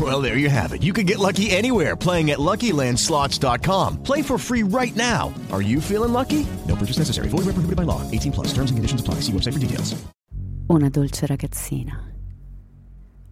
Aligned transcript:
Well, 0.00 0.22
there 0.22 0.38
you 0.38 0.48
have 0.48 0.72
it. 0.72 0.82
You 0.82 0.94
can 0.94 1.04
get 1.04 1.18
lucky 1.18 1.50
anywhere 1.50 1.94
playing 1.94 2.30
at 2.30 2.38
LuckyLandSlots.com. 2.38 4.02
Play 4.02 4.22
for 4.22 4.38
free 4.38 4.62
right 4.62 4.96
now. 4.96 5.34
Are 5.52 5.60
you 5.60 5.80
feeling 5.80 6.12
lucky? 6.14 6.46
No 6.66 6.74
purchase 6.74 6.96
necessary. 6.98 7.28
Void 7.28 7.44
where 7.44 7.52
prohibited 7.52 7.76
by 7.76 7.82
law. 7.84 8.00
18 8.10 8.32
plus. 8.32 8.48
Terms 8.54 8.70
and 8.70 8.78
conditions 8.78 9.02
apply. 9.02 9.20
See 9.20 9.32
website 9.32 9.52
for 9.52 9.60
details. 9.60 9.94
Una 10.70 10.88
dolce 10.88 11.26
ragazzina. 11.26 12.10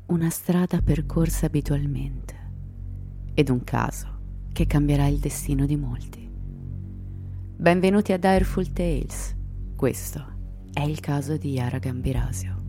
Una 0.07 0.29
strada 0.29 0.83
percorsa 0.83 1.47
abitualmente. 1.47 2.35
Ed 3.35 3.49
un 3.49 3.65
caso 3.65 4.19
che 4.53 4.67
cambierà 4.67 5.07
il 5.07 5.19
destino 5.19 5.65
di 5.65 5.77
molti. 5.77 6.29
Benvenuti 7.57 8.13
a 8.13 8.19
Direful 8.19 8.73
Tales. 8.73 9.35
Questo 9.77 10.25
è 10.73 10.83
il 10.83 11.01
caso 11.01 11.37
di 11.37 11.53
Yara 11.53 11.79
Gambirasio. 11.79 12.60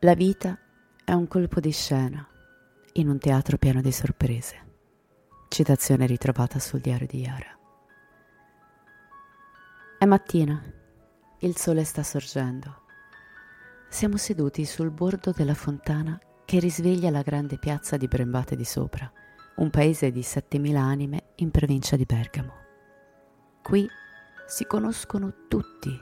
La 0.00 0.14
vita 0.14 0.58
è 1.06 1.12
un 1.12 1.26
colpo 1.26 1.58
di 1.58 1.70
scena 1.70 2.28
in 2.92 3.08
un 3.08 3.18
teatro 3.18 3.56
pieno 3.56 3.80
di 3.80 3.90
sorprese. 3.90 4.64
Citazione 5.48 6.04
ritrovata 6.04 6.58
sul 6.58 6.80
diario 6.80 7.06
di 7.06 7.20
Yara. 7.20 7.58
È 9.98 10.04
mattina, 10.04 10.62
il 11.38 11.56
sole 11.56 11.84
sta 11.84 12.02
sorgendo. 12.02 12.82
Siamo 13.88 14.18
seduti 14.18 14.66
sul 14.66 14.90
bordo 14.90 15.30
della 15.30 15.54
fontana 15.54 16.20
che 16.44 16.58
risveglia 16.58 17.08
la 17.08 17.22
grande 17.22 17.56
piazza 17.56 17.96
di 17.96 18.06
Brembate 18.06 18.54
di 18.54 18.66
Sopra, 18.66 19.10
un 19.56 19.70
paese 19.70 20.10
di 20.10 20.20
7.000 20.20 20.76
anime 20.76 21.28
in 21.36 21.50
provincia 21.50 21.96
di 21.96 22.04
Bergamo. 22.04 22.52
Qui 23.62 23.88
si 24.46 24.66
conoscono 24.66 25.46
tutti 25.48 25.98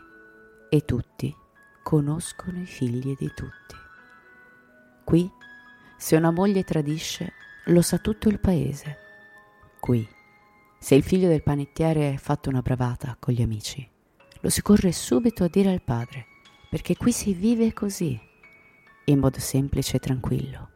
e 0.68 0.80
tutti 0.80 1.42
conoscono 1.84 2.60
i 2.60 2.66
figli 2.66 3.14
di 3.16 3.30
tutti. 3.32 3.83
Qui, 5.04 5.30
se 5.96 6.16
una 6.16 6.30
moglie 6.30 6.64
tradisce, 6.64 7.32
lo 7.66 7.82
sa 7.82 7.98
tutto 7.98 8.28
il 8.28 8.40
paese. 8.40 8.98
Qui, 9.78 10.08
se 10.78 10.94
il 10.94 11.02
figlio 11.02 11.28
del 11.28 11.42
panettiere 11.42 12.14
ha 12.14 12.18
fatto 12.18 12.48
una 12.48 12.62
bravata 12.62 13.16
con 13.18 13.34
gli 13.34 13.42
amici, 13.42 13.88
lo 14.40 14.48
si 14.50 14.62
corre 14.62 14.92
subito 14.92 15.44
a 15.44 15.48
dire 15.48 15.70
al 15.70 15.82
padre, 15.82 16.26
perché 16.68 16.96
qui 16.96 17.12
si 17.12 17.32
vive 17.32 17.72
così, 17.72 18.18
in 19.04 19.18
modo 19.18 19.38
semplice 19.38 19.96
e 19.96 20.00
tranquillo. 20.00 20.70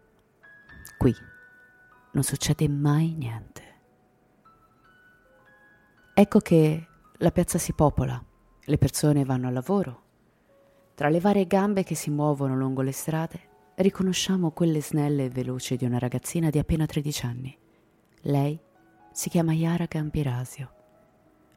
Qui 0.96 1.14
non 2.12 2.22
succede 2.22 2.68
mai 2.68 3.14
niente. 3.14 3.62
Ecco 6.14 6.40
che 6.40 6.86
la 7.18 7.30
piazza 7.30 7.58
si 7.58 7.72
popola, 7.72 8.22
le 8.60 8.78
persone 8.78 9.24
vanno 9.24 9.48
al 9.48 9.52
lavoro. 9.52 10.02
Tra 10.94 11.08
le 11.08 11.20
varie 11.20 11.46
gambe 11.46 11.84
che 11.84 11.94
si 11.94 12.10
muovono 12.10 12.56
lungo 12.56 12.82
le 12.82 12.92
strade, 12.92 13.47
riconosciamo 13.78 14.50
quelle 14.50 14.82
snelle 14.82 15.26
e 15.26 15.28
veloci 15.28 15.76
di 15.76 15.84
una 15.84 15.98
ragazzina 15.98 16.50
di 16.50 16.58
appena 16.58 16.84
13 16.84 17.26
anni. 17.26 17.56
Lei 18.22 18.58
si 19.12 19.28
chiama 19.28 19.52
Yara 19.52 19.84
Gambirasio. 19.84 20.72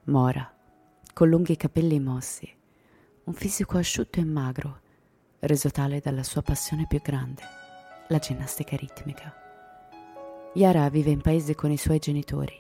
Mora, 0.06 0.54
con 1.14 1.30
lunghi 1.30 1.56
capelli 1.56 2.00
mossi, 2.00 2.48
un 3.24 3.34
fisico 3.34 3.78
asciutto 3.78 4.20
e 4.20 4.26
magro, 4.26 4.82
reso 5.40 5.72
tale 5.72 6.00
dalla 6.00 6.22
sua 6.22 6.44
passione 6.44 6.86
più 6.88 7.02
grande, 7.02 7.42
la 8.08 8.20
ginnastica 8.20 8.76
ritmica. 8.76 9.34
Yara 10.54 10.90
vive 10.90 11.10
in 11.10 11.22
paese 11.22 11.56
con 11.56 11.72
i 11.72 11.78
suoi 11.78 11.98
genitori, 11.98 12.54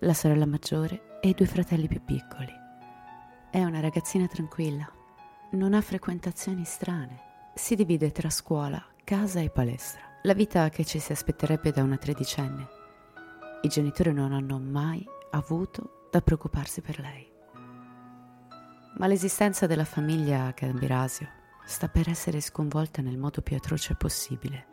la 0.00 0.14
sorella 0.14 0.46
maggiore 0.46 1.20
e 1.20 1.28
i 1.28 1.34
due 1.34 1.46
fratelli 1.46 1.86
più 1.86 2.02
piccoli. 2.02 2.52
È 3.48 3.62
una 3.62 3.78
ragazzina 3.78 4.26
tranquilla, 4.26 4.90
non 5.52 5.72
ha 5.72 5.80
frequentazioni 5.80 6.64
strane, 6.64 7.52
si 7.54 7.76
divide 7.76 8.10
tra 8.10 8.30
scuola, 8.30 8.84
casa 9.04 9.40
e 9.40 9.50
palestra. 9.50 10.00
La 10.22 10.32
vita 10.32 10.70
che 10.70 10.82
ci 10.82 10.98
si 10.98 11.12
aspetterebbe 11.12 11.70
da 11.72 11.82
una 11.82 11.98
tredicenne. 11.98 12.68
I 13.60 13.68
genitori 13.68 14.14
non 14.14 14.32
hanno 14.32 14.58
mai 14.58 15.06
avuto 15.32 16.08
da 16.10 16.22
preoccuparsi 16.22 16.80
per 16.80 16.98
lei. 16.98 17.30
Ma 18.96 19.06
l'esistenza 19.06 19.66
della 19.66 19.84
famiglia 19.84 20.50
Gambirasio 20.56 21.28
sta 21.66 21.88
per 21.88 22.08
essere 22.08 22.40
sconvolta 22.40 23.02
nel 23.02 23.18
modo 23.18 23.42
più 23.42 23.56
atroce 23.56 23.94
possibile, 23.94 24.68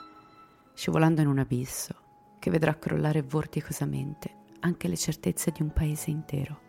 scivolando 0.73 1.19
in 1.19 1.27
un 1.27 1.39
abisso 1.39 1.93
che 2.39 2.49
vedrà 2.49 2.75
crollare 2.75 3.23
vorticosamente 3.23 4.33
anche 4.61 4.87
le 4.87 4.95
certezze 4.95 5.51
di 5.51 5.61
un 5.61 5.73
paese 5.73 6.09
intero. 6.09 6.61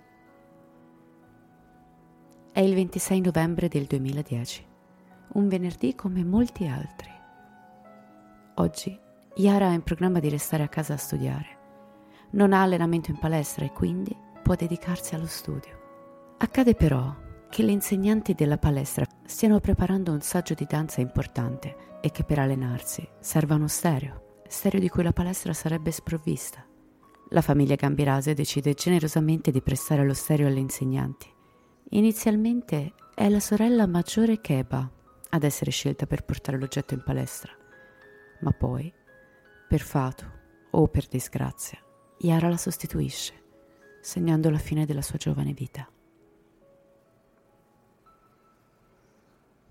È 2.50 2.58
il 2.58 2.74
26 2.74 3.20
novembre 3.20 3.68
del 3.68 3.84
2010, 3.84 4.66
un 5.34 5.46
venerdì 5.46 5.94
come 5.94 6.24
molti 6.24 6.66
altri. 6.66 7.11
Oggi 8.56 8.98
Yara 9.36 9.68
ha 9.68 9.72
in 9.72 9.82
programma 9.82 10.20
di 10.20 10.28
restare 10.28 10.62
a 10.62 10.68
casa 10.68 10.94
a 10.94 10.98
studiare. 10.98 11.58
Non 12.32 12.52
ha 12.52 12.62
allenamento 12.62 13.10
in 13.10 13.18
palestra 13.18 13.64
e 13.64 13.72
quindi 13.72 14.14
può 14.42 14.54
dedicarsi 14.54 15.14
allo 15.14 15.26
studio. 15.26 15.80
Accade 16.38 16.74
però 16.74 17.14
che 17.48 17.62
le 17.62 17.72
insegnanti 17.72 18.34
della 18.34 18.58
palestra 18.58 19.06
stiano 19.24 19.60
preparando 19.60 20.12
un 20.12 20.20
saggio 20.20 20.54
di 20.54 20.66
danza 20.68 21.00
importante 21.00 21.98
e 22.00 22.10
che 22.10 22.24
per 22.24 22.38
allenarsi 22.40 23.06
serva 23.20 23.54
uno 23.54 23.68
stereo, 23.68 24.40
stereo 24.48 24.80
di 24.80 24.88
cui 24.88 25.02
la 25.02 25.12
palestra 25.12 25.52
sarebbe 25.54 25.90
sprovvista. 25.90 26.64
La 27.30 27.40
famiglia 27.40 27.76
Gambirasio 27.76 28.34
decide 28.34 28.74
generosamente 28.74 29.50
di 29.50 29.62
prestare 29.62 30.04
lo 30.04 30.14
stereo 30.14 30.48
alle 30.48 30.60
insegnanti. 30.60 31.26
Inizialmente 31.90 32.92
è 33.14 33.28
la 33.28 33.40
sorella 33.40 33.86
maggiore 33.86 34.40
Keba 34.40 34.90
ad 35.30 35.42
essere 35.42 35.70
scelta 35.70 36.06
per 36.06 36.24
portare 36.24 36.58
l'oggetto 36.58 36.92
in 36.92 37.02
palestra, 37.02 37.52
ma 38.42 38.52
poi, 38.52 38.92
per 39.68 39.80
fato 39.80 40.40
o 40.70 40.86
per 40.88 41.06
disgrazia, 41.08 41.78
Yara 42.18 42.48
la 42.48 42.56
sostituisce, 42.56 43.34
segnando 44.00 44.50
la 44.50 44.58
fine 44.58 44.86
della 44.86 45.02
sua 45.02 45.18
giovane 45.18 45.52
vita. 45.52 45.88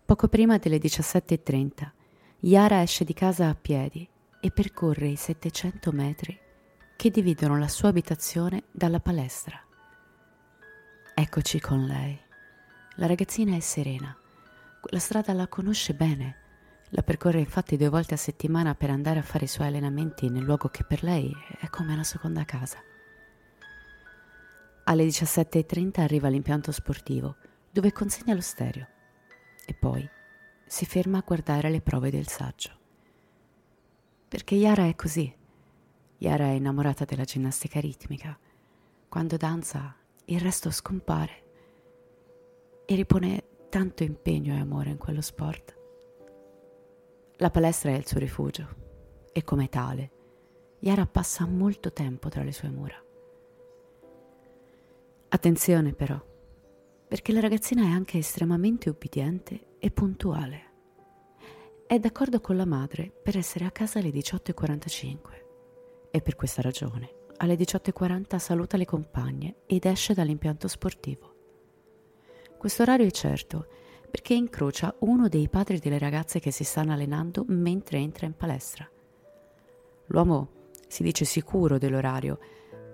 Poco 0.06 0.27
prima 0.27 0.57
delle 0.57 0.77
17.30, 0.77 1.91
Yara 2.39 2.81
esce 2.81 3.06
di 3.06 3.13
casa 3.13 3.47
a 3.47 3.56
piedi 3.56 4.07
e 4.41 4.51
percorre 4.51 5.07
i 5.07 5.15
700 5.15 5.91
metri 5.91 6.38
che 6.97 7.09
dividono 7.09 7.57
la 7.57 7.67
sua 7.67 7.89
abitazione 7.89 8.63
dalla 8.71 9.00
palestra. 9.00 9.59
Eccoci 11.13 11.59
con 11.59 11.85
lei. 11.85 12.19
La 12.95 13.07
ragazzina 13.07 13.56
è 13.56 13.59
serena. 13.59 14.15
La 14.89 15.00
strada 15.00 15.33
la 15.33 15.47
conosce 15.47 15.94
bene. 15.94 16.40
La 16.93 17.03
percorre 17.03 17.39
infatti 17.39 17.77
due 17.77 17.88
volte 17.88 18.15
a 18.15 18.17
settimana 18.17 18.75
per 18.75 18.89
andare 18.89 19.19
a 19.19 19.23
fare 19.23 19.45
i 19.45 19.47
suoi 19.47 19.67
allenamenti 19.67 20.29
nel 20.29 20.43
luogo 20.43 20.67
che 20.67 20.83
per 20.83 21.03
lei 21.03 21.33
è 21.59 21.69
come 21.69 21.93
una 21.93 22.03
seconda 22.03 22.43
casa. 22.43 22.79
Alle 24.83 25.05
17.30 25.05 26.01
arriva 26.01 26.27
all'impianto 26.27 26.73
sportivo, 26.73 27.38
dove 27.71 27.93
consegna 27.93 28.33
lo 28.33 28.41
stereo. 28.41 28.88
E 29.65 29.73
poi 29.73 30.07
si 30.65 30.85
ferma 30.85 31.19
a 31.19 31.23
guardare 31.25 31.69
le 31.69 31.79
prove 31.79 32.09
del 32.09 32.27
saggio. 32.27 32.77
Perché 34.27 34.55
Yara 34.55 34.85
è 34.88 34.95
così. 34.95 35.33
Yara 36.17 36.45
è 36.45 36.51
innamorata 36.51 37.05
della 37.05 37.23
ginnastica 37.23 37.79
ritmica. 37.79 38.38
Quando 39.07 39.38
danza, 39.38 39.95
il 40.25 40.41
resto 40.41 40.69
scompare 40.71 41.43
e 42.85 42.95
ripone 42.95 43.43
tanto 43.69 44.03
impegno 44.03 44.53
e 44.53 44.59
amore 44.59 44.89
in 44.89 44.97
quello 44.97 45.21
sport. 45.21 45.79
La 47.41 47.49
palestra 47.49 47.89
è 47.89 47.95
il 47.95 48.05
suo 48.05 48.19
rifugio 48.19 48.67
e 49.33 49.43
come 49.43 49.67
tale, 49.67 50.11
Yara 50.81 51.07
passa 51.07 51.47
molto 51.47 51.91
tempo 51.91 52.29
tra 52.29 52.43
le 52.43 52.51
sue 52.51 52.69
mura. 52.69 53.03
Attenzione 55.29 55.93
però, 55.93 56.23
perché 57.07 57.33
la 57.33 57.39
ragazzina 57.39 57.81
è 57.81 57.89
anche 57.89 58.19
estremamente 58.19 58.91
ubbidiente 58.91 59.77
e 59.79 59.89
puntuale. 59.89 60.69
È 61.88 61.97
d'accordo 61.97 62.39
con 62.41 62.57
la 62.57 62.67
madre 62.67 63.09
per 63.09 63.35
essere 63.35 63.65
a 63.65 63.71
casa 63.71 63.97
alle 63.97 64.11
18.45 64.11 65.17
e 66.11 66.21
per 66.21 66.35
questa 66.35 66.61
ragione 66.61 67.15
alle 67.38 67.55
18.40 67.55 68.38
saluta 68.38 68.77
le 68.77 68.85
compagne 68.85 69.63
ed 69.65 69.85
esce 69.85 70.13
dall'impianto 70.13 70.67
sportivo. 70.67 71.33
Questo 72.59 72.83
orario 72.83 73.07
è 73.07 73.11
certo 73.11 73.65
perché 74.12 74.34
incrocia 74.34 74.94
uno 75.00 75.30
dei 75.30 75.48
padri 75.48 75.80
delle 75.80 75.98
ragazze 75.98 76.40
che 76.40 76.52
si 76.52 76.66
stanno 76.66 76.92
allenando 76.92 77.46
mentre 77.48 77.98
entra 77.98 78.25
in 78.25 78.36
palestra. 78.36 78.88
L'uomo 80.08 80.50
si 80.88 81.02
dice 81.02 81.24
sicuro 81.24 81.78
dell'orario 81.78 82.38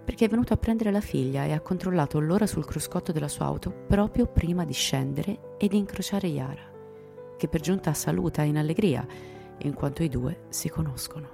perché 0.06 0.26
è 0.26 0.30
venuto 0.30 0.54
a 0.54 0.58
prendere 0.58 0.92
la 0.92 1.02
figlia 1.02 1.44
e 1.46 1.54
ha 1.54 1.60
controllato 1.60 2.20
l'ora 2.20 2.46
sul 2.46 2.66
cruscotto 2.66 3.12
della 3.12 3.28
sua 3.28 3.46
auto 3.46 3.72
proprio 3.72 4.28
prima 4.28 4.64
di 4.64 4.74
scendere 4.74 5.56
e 5.58 5.68
di 5.68 5.76
incrociare 5.76 6.28
Yara, 6.28 6.72
che 7.36 7.48
per 7.48 7.60
giunta 7.60 7.94
saluta 7.94 8.44
in 8.44 8.58
allegria, 8.58 9.06
in 9.58 9.74
quanto 9.74 10.04
i 10.04 10.10
due 10.10 10.46
si 10.50 10.70
conoscono. 10.70 11.30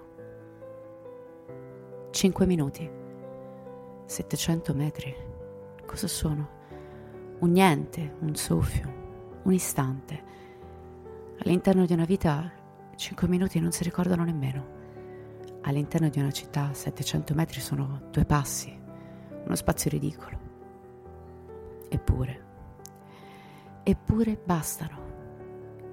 5 2.09 2.45
minuti. 2.45 2.89
700 4.05 4.73
metri. 4.73 5.15
Cosa 5.85 6.07
sono? 6.07 6.61
Un 7.39 7.51
niente, 7.51 8.15
un 8.21 8.35
soffio, 8.35 9.02
un 9.43 9.53
istante. 9.53 10.23
All'interno 11.39 11.85
di 11.85 11.93
una 11.93 12.05
vita 12.05 12.51
5 12.95 13.27
minuti 13.27 13.59
non 13.59 13.71
si 13.71 13.83
ricordano 13.83 14.23
nemmeno. 14.23 14.81
All'interno 15.61 16.09
di 16.09 16.19
una 16.19 16.31
città 16.31 16.73
700 16.73 17.33
metri 17.33 17.59
sono 17.59 18.07
due 18.11 18.25
passi, 18.25 18.77
uno 19.45 19.55
spazio 19.55 19.89
ridicolo. 19.89 20.51
Eppure, 21.89 22.43
eppure 23.83 24.39
bastano. 24.43 25.01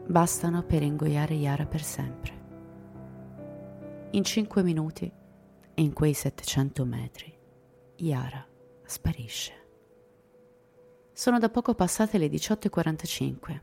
Bastano 0.07 0.63
per 0.63 0.83
ingoiare 0.83 1.35
Yara 1.35 1.67
per 1.67 1.83
sempre. 1.83 2.39
In 4.11 4.25
5 4.25 4.63
minuti 4.63 5.11
in 5.75 5.93
quei 5.93 6.15
700 6.15 6.85
metri 6.85 7.33
Yara 7.97 8.45
sparisce. 8.85 9.70
Sono 11.21 11.39
da 11.39 11.51
poco 11.51 11.75
passate 11.75 12.17
le 12.17 12.29
18.45. 12.29 13.61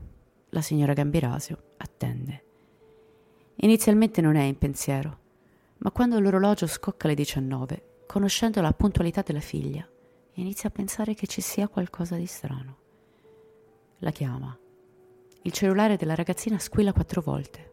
La 0.50 0.60
signora 0.60 0.92
Gambirasio 0.92 1.72
attende. 1.78 2.44
Inizialmente 3.56 4.20
non 4.20 4.36
è 4.36 4.44
in 4.44 4.56
pensiero, 4.56 5.18
ma 5.78 5.90
quando 5.90 6.20
l'orologio 6.20 6.68
scocca 6.68 7.08
le 7.08 7.14
19, 7.14 8.04
conoscendo 8.06 8.60
la 8.60 8.70
puntualità 8.70 9.22
della 9.22 9.40
figlia, 9.40 9.84
inizia 10.34 10.68
a 10.68 10.72
pensare 10.72 11.14
che 11.14 11.26
ci 11.26 11.40
sia 11.40 11.66
qualcosa 11.66 12.14
di 12.14 12.26
strano. 12.26 12.76
La 13.98 14.12
chiama. 14.12 14.56
Il 15.42 15.50
cellulare 15.50 15.96
della 15.96 16.14
ragazzina 16.14 16.60
squilla 16.60 16.92
quattro 16.92 17.22
volte. 17.22 17.72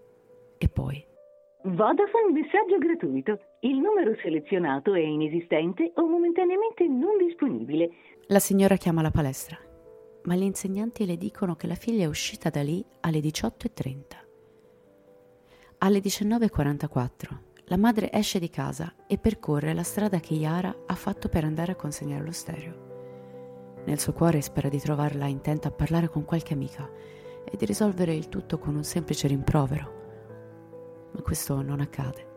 E 0.58 0.68
poi 0.68 1.06
Vodafone 1.66 2.32
messaggio 2.32 2.78
gratuito. 2.78 3.40
Il 3.62 3.78
numero 3.78 4.16
selezionato 4.22 4.94
è 4.94 5.00
inesistente 5.00 5.92
o 5.96 6.08
momentaneamente 6.08 6.88
non 6.88 7.18
disponibile. 7.18 7.90
La 8.28 8.40
signora 8.40 8.76
chiama 8.76 9.02
la 9.02 9.10
palestra, 9.10 9.58
ma 10.26 10.36
gli 10.36 10.44
insegnanti 10.44 11.06
le 11.06 11.18
dicono 11.18 11.56
che 11.56 11.68
la 11.68 11.76
figlia 11.76 12.04
è 12.04 12.08
uscita 12.08 12.50
da 12.50 12.62
lì 12.62 12.86
alle 13.02 13.20
18.30. 13.20 14.02
Alle 15.80 16.00
19.44 16.00 17.38
la 17.66 17.78
madre 17.78 18.12
esce 18.12 18.40
di 18.40 18.50
casa 18.50 18.94
e 19.08 19.18
percorre 19.18 19.74
la 19.74 19.84
strada 19.84 20.20
che 20.20 20.36
Yara 20.36 20.84
ha 20.86 20.96
fatto 20.96 21.30
per 21.30 21.44
andare 21.44 21.72
a 21.72 21.76
consegnare 21.76 22.24
lo 22.24 22.32
stereo. 22.32 22.84
Nel 23.86 24.00
suo 24.00 24.14
cuore 24.14 24.42
spera 24.42 24.70
di 24.70 24.80
trovarla 24.80 25.26
intenta 25.26 25.70
a 25.70 25.72
parlare 25.72 26.10
con 26.10 26.26
qualche 26.26 26.54
amica 26.54 26.90
e 27.44 27.58
di 27.58 27.66
risolvere 27.66 28.14
il 28.14 28.30
tutto 28.30 28.58
con 28.58 28.76
un 28.76 28.84
semplice 28.84 29.28
rimprovero 29.28 29.96
ma 31.16 31.22
questo 31.22 31.62
non 31.62 31.80
accade. 31.80 32.34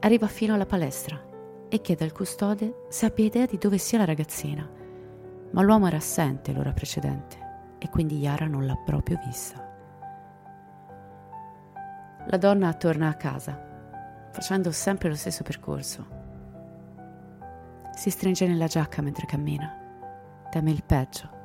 Arriva 0.00 0.26
fino 0.26 0.54
alla 0.54 0.66
palestra 0.66 1.28
e 1.68 1.80
chiede 1.80 2.04
al 2.04 2.12
custode 2.12 2.86
se 2.88 3.06
abbia 3.06 3.24
idea 3.24 3.46
di 3.46 3.56
dove 3.56 3.78
sia 3.78 3.98
la 3.98 4.04
ragazzina, 4.04 4.70
ma 5.52 5.62
l'uomo 5.62 5.86
era 5.86 5.96
assente 5.96 6.52
l'ora 6.52 6.72
precedente 6.72 7.76
e 7.78 7.88
quindi 7.88 8.18
Yara 8.18 8.46
non 8.46 8.66
l'ha 8.66 8.76
proprio 8.76 9.20
vista. 9.24 9.68
La 12.26 12.36
donna 12.36 12.72
torna 12.74 13.08
a 13.08 13.14
casa, 13.14 14.28
facendo 14.30 14.70
sempre 14.70 15.08
lo 15.08 15.16
stesso 15.16 15.42
percorso. 15.42 16.18
Si 17.92 18.10
stringe 18.10 18.46
nella 18.46 18.66
giacca 18.66 19.02
mentre 19.02 19.26
cammina, 19.26 20.46
teme 20.50 20.70
il 20.70 20.84
peggio. 20.84 21.38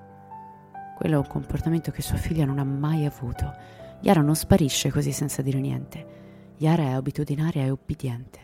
Quello 0.96 1.16
è 1.16 1.18
un 1.18 1.28
comportamento 1.28 1.92
che 1.92 2.02
sua 2.02 2.18
figlia 2.18 2.46
non 2.46 2.60
ha 2.60 2.64
mai 2.64 3.06
avuto 3.06 3.76
Yara 4.02 4.22
non 4.22 4.36
sparisce 4.36 4.92
così 4.92 5.12
senza 5.12 5.42
dire 5.42 5.60
niente. 5.60 6.54
Yara 6.58 6.84
è 6.84 6.92
abitudinaria 6.92 7.64
e 7.64 7.72
obbediente. 7.72 8.40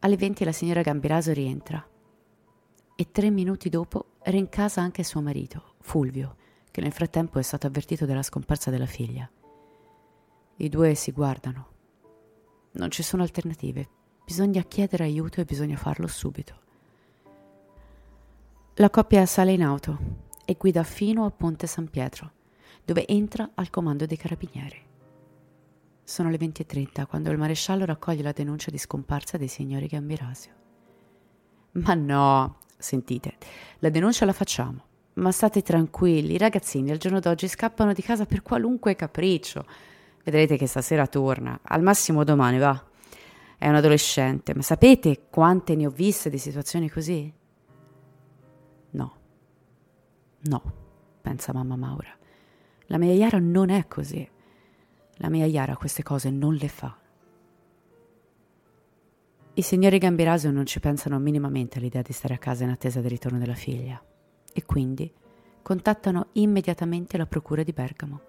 Alle 0.00 0.16
20 0.16 0.44
la 0.44 0.52
signora 0.52 0.82
Gambiraso 0.82 1.32
rientra 1.32 1.82
e 2.96 3.10
tre 3.10 3.30
minuti 3.30 3.68
dopo 3.68 4.12
rincasa 4.22 4.80
anche 4.80 5.02
suo 5.02 5.20
marito, 5.20 5.74
Fulvio, 5.80 6.36
che 6.70 6.80
nel 6.80 6.92
frattempo 6.92 7.38
è 7.38 7.42
stato 7.42 7.66
avvertito 7.66 8.06
della 8.06 8.22
scomparsa 8.22 8.70
della 8.70 8.86
figlia. 8.86 9.28
I 10.56 10.68
due 10.68 10.94
si 10.94 11.10
guardano. 11.10 11.68
Non 12.72 12.90
ci 12.90 13.02
sono 13.02 13.22
alternative. 13.22 13.88
Bisogna 14.24 14.62
chiedere 14.62 15.04
aiuto 15.04 15.40
e 15.40 15.44
bisogna 15.44 15.76
farlo 15.76 16.06
subito. 16.06 16.62
La 18.74 18.90
coppia 18.90 19.26
sale 19.26 19.52
in 19.52 19.62
auto 19.62 19.98
e 20.44 20.54
guida 20.58 20.82
fino 20.82 21.24
a 21.24 21.30
Ponte 21.30 21.66
San 21.66 21.88
Pietro 21.88 22.32
dove 22.84 23.06
entra 23.06 23.50
al 23.54 23.70
comando 23.70 24.04
dei 24.04 24.16
carabinieri. 24.16 24.82
Sono 26.02 26.28
le 26.28 26.36
20.30 26.36 27.06
quando 27.06 27.30
il 27.30 27.38
maresciallo 27.38 27.86
raccoglie 27.86 28.22
la 28.22 28.32
denuncia 28.32 28.70
di 28.70 28.76
scomparsa 28.76 29.38
dei 29.38 29.48
signori 29.48 29.86
Gambirasio. 29.86 30.52
Ma 31.72 31.94
no, 31.94 32.58
sentite, 32.84 33.34
la 33.78 33.88
denuncia 33.88 34.24
la 34.24 34.32
facciamo, 34.32 34.84
ma 35.14 35.32
state 35.32 35.62
tranquilli, 35.62 36.34
i 36.34 36.38
ragazzini 36.38 36.90
al 36.90 36.98
giorno 36.98 37.18
d'oggi 37.18 37.48
scappano 37.48 37.92
di 37.92 38.02
casa 38.02 38.26
per 38.26 38.42
qualunque 38.42 38.94
capriccio. 38.94 39.64
Vedrete 40.22 40.56
che 40.56 40.66
stasera 40.66 41.06
torna, 41.06 41.58
al 41.62 41.82
massimo 41.82 42.22
domani 42.22 42.58
va. 42.58 42.82
È 43.58 43.68
un 43.68 43.74
adolescente, 43.74 44.54
ma 44.54 44.62
sapete 44.62 45.26
quante 45.30 45.74
ne 45.74 45.86
ho 45.86 45.90
viste 45.90 46.30
di 46.30 46.38
situazioni 46.38 46.88
così? 46.88 47.32
No, 48.90 49.16
no, 50.42 50.62
pensa 51.20 51.52
mamma 51.52 51.76
Maura. 51.76 52.16
La 52.86 52.98
mia 52.98 53.12
Yara 53.12 53.38
non 53.38 53.70
è 53.70 53.86
così. 53.88 54.28
La 55.18 55.30
mia 55.30 55.46
Yara 55.46 55.76
queste 55.76 56.02
cose 56.02 56.30
non 56.30 56.54
le 56.54 56.68
fa. 56.68 56.96
I 59.56 59.62
signori 59.62 59.98
Gambirasio 59.98 60.50
non 60.50 60.66
ci 60.66 60.80
pensano 60.80 61.16
minimamente 61.20 61.78
all'idea 61.78 62.02
di 62.02 62.12
stare 62.12 62.34
a 62.34 62.38
casa 62.38 62.64
in 62.64 62.70
attesa 62.70 63.00
del 63.00 63.10
ritorno 63.10 63.38
della 63.38 63.54
figlia 63.54 64.02
e 64.52 64.64
quindi 64.64 65.08
contattano 65.62 66.30
immediatamente 66.32 67.16
la 67.16 67.26
procura 67.26 67.62
di 67.62 67.72
Bergamo 67.72 68.20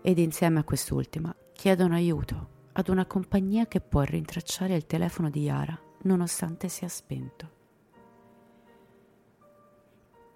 ed 0.00 0.16
insieme 0.16 0.60
a 0.60 0.64
quest'ultima 0.64 1.34
chiedono 1.52 1.92
aiuto 1.92 2.48
ad 2.72 2.88
una 2.88 3.04
compagnia 3.04 3.66
che 3.66 3.82
può 3.82 4.00
rintracciare 4.00 4.74
il 4.74 4.86
telefono 4.86 5.28
di 5.28 5.42
Yara 5.42 5.78
nonostante 6.04 6.68
sia 6.68 6.88
spento. 6.88 7.50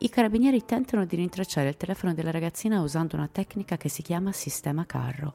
I 0.00 0.08
carabinieri 0.10 0.66
tentano 0.66 1.06
di 1.06 1.16
rintracciare 1.16 1.70
il 1.70 1.78
telefono 1.78 2.12
della 2.12 2.30
ragazzina 2.30 2.82
usando 2.82 3.16
una 3.16 3.28
tecnica 3.28 3.78
che 3.78 3.88
si 3.88 4.02
chiama 4.02 4.32
sistema 4.32 4.84
carro. 4.84 5.34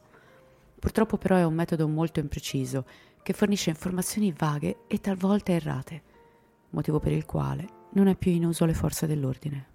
Purtroppo 0.78 1.18
però 1.18 1.38
è 1.38 1.44
un 1.44 1.56
metodo 1.56 1.88
molto 1.88 2.20
impreciso 2.20 2.86
che 3.26 3.34
fornisce 3.34 3.72
informazioni 3.72 4.32
vaghe 4.32 4.84
e 4.86 5.00
talvolta 5.00 5.52
errate, 5.52 6.04
motivo 6.70 7.00
per 7.00 7.12
il 7.12 7.26
quale 7.26 7.68
non 7.94 8.06
è 8.06 8.16
più 8.16 8.32
in 8.32 8.46
uso 8.46 8.66
alle 8.66 8.76
forze 8.76 9.08
dell'ordine. 9.08 9.70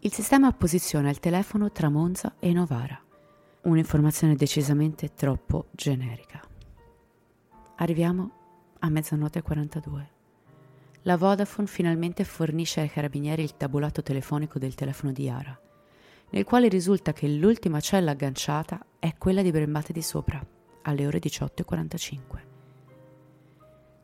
Il 0.00 0.12
sistema 0.12 0.50
posiziona 0.50 1.10
il 1.10 1.20
telefono 1.20 1.70
tra 1.70 1.88
Monza 1.88 2.34
e 2.40 2.52
Novara, 2.52 3.00
un'informazione 3.62 4.34
decisamente 4.34 5.14
troppo 5.14 5.68
generica. 5.70 6.40
Arriviamo 7.76 8.32
a 8.80 8.88
mezzanotte 8.88 9.40
42 9.40 10.16
la 11.02 11.16
Vodafone 11.16 11.68
finalmente 11.68 12.24
fornisce 12.24 12.80
ai 12.80 12.90
carabinieri 12.90 13.44
il 13.44 13.56
tabulato 13.56 14.02
telefonico 14.02 14.58
del 14.58 14.74
telefono 14.74 15.12
di 15.12 15.22
Yara, 15.22 15.56
nel 16.30 16.42
quale 16.42 16.66
risulta 16.66 17.12
che 17.12 17.28
l'ultima 17.28 17.78
cella 17.78 18.10
agganciata 18.10 18.84
è 18.98 19.14
quella 19.16 19.40
di 19.40 19.52
Brembate 19.52 19.92
di 19.92 20.02
sopra, 20.02 20.44
alle 20.82 21.06
ore 21.06 21.18
18.45. 21.18 22.18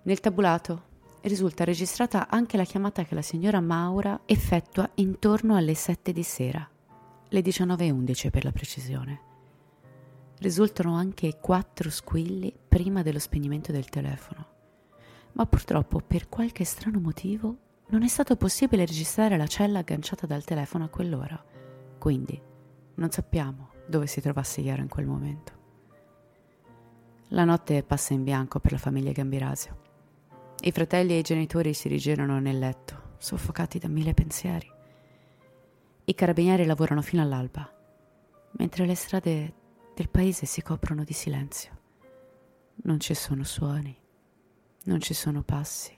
Nel 0.02 0.20
tabulato 0.20 0.92
risulta 1.22 1.64
registrata 1.64 2.28
anche 2.28 2.56
la 2.56 2.64
chiamata 2.64 3.04
che 3.04 3.14
la 3.14 3.22
signora 3.22 3.60
Maura 3.60 4.20
effettua 4.26 4.90
intorno 4.96 5.56
alle 5.56 5.74
7 5.74 6.12
di 6.12 6.22
sera, 6.22 6.68
le 7.28 7.40
19.11 7.40 8.30
per 8.30 8.44
la 8.44 8.52
precisione. 8.52 9.20
Risultano 10.38 10.94
anche 10.94 11.38
quattro 11.40 11.90
squilli 11.90 12.54
prima 12.68 13.02
dello 13.02 13.18
spegnimento 13.18 13.72
del 13.72 13.88
telefono 13.88 14.52
ma 15.34 15.46
purtroppo 15.46 16.00
per 16.00 16.28
qualche 16.28 16.64
strano 16.64 17.00
motivo 17.00 17.56
non 17.88 18.02
è 18.02 18.08
stato 18.08 18.36
possibile 18.36 18.86
registrare 18.86 19.36
la 19.36 19.46
cella 19.46 19.80
agganciata 19.80 20.26
dal 20.26 20.44
telefono 20.44 20.84
a 20.84 20.88
quell'ora. 20.88 21.42
Quindi 21.98 22.40
non 22.94 23.10
sappiamo 23.10 23.70
dove 23.86 24.06
si 24.06 24.20
trovasse 24.20 24.60
Yara 24.60 24.82
in 24.82 24.88
quel 24.88 25.06
momento. 25.06 25.62
La 27.28 27.44
notte 27.44 27.82
passa 27.82 28.12
in 28.12 28.22
bianco 28.22 28.60
per 28.60 28.72
la 28.72 28.78
famiglia 28.78 29.10
Gambirasio. 29.10 29.82
I 30.60 30.70
fratelli 30.70 31.14
e 31.14 31.18
i 31.18 31.22
genitori 31.22 31.72
si 31.72 31.88
rigirano 31.88 32.38
nel 32.38 32.58
letto, 32.58 33.14
soffocati 33.16 33.78
da 33.78 33.88
mille 33.88 34.12
pensieri. 34.12 34.70
I 36.04 36.14
carabinieri 36.14 36.66
lavorano 36.66 37.00
fino 37.00 37.22
all'alba, 37.22 37.68
mentre 38.52 38.84
le 38.84 38.94
strade 38.94 39.54
del 39.94 40.10
paese 40.10 40.44
si 40.44 40.60
coprono 40.62 41.02
di 41.02 41.14
silenzio. 41.14 41.72
Non 42.84 43.00
ci 43.00 43.14
sono 43.14 43.42
suoni, 43.42 43.96
non 44.84 45.00
ci 45.00 45.14
sono 45.14 45.42
passi, 45.42 45.96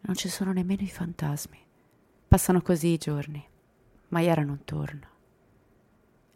non 0.00 0.16
ci 0.16 0.28
sono 0.28 0.52
nemmeno 0.52 0.82
i 0.82 0.90
fantasmi. 0.90 1.64
Passano 2.26 2.60
così 2.62 2.88
i 2.88 2.98
giorni, 2.98 3.46
ma 4.08 4.20
Yara 4.20 4.42
non 4.42 4.64
torna. 4.64 5.08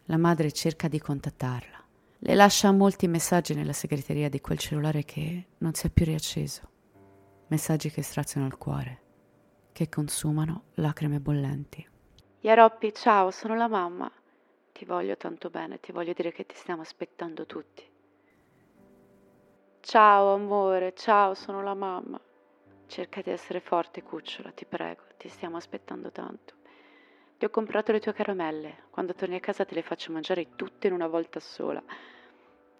La 0.05 0.17
madre 0.17 0.51
cerca 0.53 0.87
di 0.87 0.99
contattarla. 0.99 1.80
Le 2.23 2.35
lascia 2.35 2.71
molti 2.71 3.07
messaggi 3.07 3.55
nella 3.55 3.73
segreteria 3.73 4.29
di 4.29 4.41
quel 4.41 4.59
cellulare 4.59 5.03
che 5.03 5.47
non 5.57 5.73
si 5.73 5.87
è 5.87 5.89
più 5.89 6.05
riacceso. 6.05 6.69
Messaggi 7.47 7.89
che 7.89 8.03
straziano 8.03 8.45
il 8.45 8.57
cuore, 8.57 9.01
che 9.71 9.89
consumano 9.89 10.65
lacrime 10.75 11.19
bollenti. 11.19 11.83
Yaroppi, 12.41 12.93
ciao, 12.93 13.31
sono 13.31 13.55
la 13.55 13.67
mamma. 13.67 14.11
Ti 14.71 14.85
voglio 14.85 15.17
tanto 15.17 15.49
bene, 15.49 15.79
ti 15.79 15.91
voglio 15.91 16.13
dire 16.13 16.31
che 16.31 16.45
ti 16.45 16.53
stiamo 16.53 16.83
aspettando 16.83 17.47
tutti. 17.47 17.83
Ciao 19.79 20.35
amore, 20.35 20.93
ciao, 20.93 21.33
sono 21.33 21.63
la 21.63 21.73
mamma. 21.73 22.21
Cerca 22.85 23.23
di 23.23 23.31
essere 23.31 23.61
forte, 23.61 24.03
cucciola, 24.03 24.51
ti 24.51 24.65
prego, 24.65 25.01
ti 25.17 25.27
stiamo 25.27 25.57
aspettando 25.57 26.11
tanto. 26.11 26.53
Ti 27.41 27.47
ho 27.47 27.49
comprato 27.49 27.91
le 27.91 27.99
tue 27.99 28.13
caramelle, 28.13 28.83
quando 28.91 29.15
torni 29.15 29.33
a 29.33 29.39
casa 29.39 29.65
te 29.65 29.73
le 29.73 29.81
faccio 29.81 30.11
mangiare 30.11 30.49
tutte 30.55 30.85
in 30.85 30.93
una 30.93 31.07
volta 31.07 31.39
sola. 31.39 31.81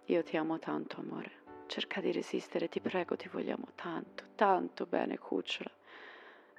Io 0.04 0.22
ti 0.22 0.36
amo 0.36 0.60
tanto, 0.60 1.00
amore. 1.00 1.32
Cerca 1.66 2.00
di 2.00 2.12
resistere, 2.12 2.68
ti 2.68 2.78
prego, 2.78 3.16
ti 3.16 3.28
vogliamo 3.28 3.70
tanto, 3.74 4.22
tanto 4.36 4.86
bene, 4.86 5.18
cucciola. 5.18 5.68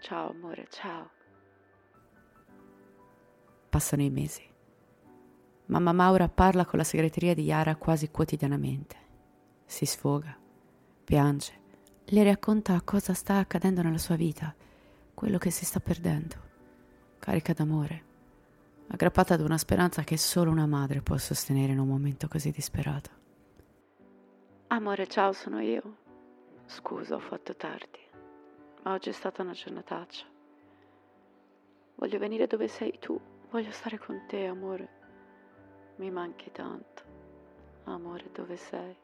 Ciao 0.02 0.32
amore, 0.32 0.68
ciao. 0.70 1.12
Passano 3.70 4.02
i 4.02 4.10
mesi. 4.10 4.46
Mamma 5.68 5.94
Maura 5.94 6.28
parla 6.28 6.66
con 6.66 6.80
la 6.80 6.84
segreteria 6.84 7.34
di 7.34 7.44
Yara 7.44 7.78
quasi 7.78 8.12
quotidianamente 8.12 8.98
si 9.66 9.86
sfoga, 9.86 10.38
piange, 11.06 11.54
le 12.04 12.24
racconta 12.26 12.82
cosa 12.82 13.14
sta 13.14 13.38
accadendo 13.38 13.82
nella 13.82 13.98
sua 13.98 14.18
vita, 14.18 14.54
quello 15.14 15.38
che 15.38 15.52
si 15.52 15.64
sta 15.64 15.80
perdendo, 15.80 16.52
carica 17.24 17.54
d'amore, 17.54 18.04
aggrappata 18.90 19.36
ad 19.36 19.40
una 19.40 19.58
speranza 19.58 20.04
che 20.04 20.18
solo 20.18 20.52
una 20.52 20.66
madre 20.66 21.02
può 21.02 21.16
sostenere 21.16 21.72
in 21.72 21.80
un 21.80 21.88
momento 21.88 22.28
così 22.28 22.52
disperato. 22.52 23.10
Amore, 24.68 25.08
ciao, 25.08 25.32
sono 25.32 25.62
io. 25.62 26.00
Scusa, 26.66 27.16
ho 27.16 27.20
fatto 27.20 27.56
tardi, 27.56 28.00
ma 28.84 28.92
oggi 28.92 29.08
è 29.08 29.14
stata 29.14 29.42
una 29.42 29.54
giornataccia. 29.54 30.26
Voglio 31.96 32.20
venire 32.20 32.46
dove 32.46 32.68
sei 32.68 33.00
tu, 33.00 33.18
voglio 33.52 33.72
stare 33.72 33.98
con 33.98 34.26
te, 34.28 34.46
amore. 34.46 34.90
Mi 35.96 36.12
manchi 36.12 36.52
tanto. 36.52 37.04
Amore, 37.86 38.32
dove 38.34 38.58
sei? 38.58 38.98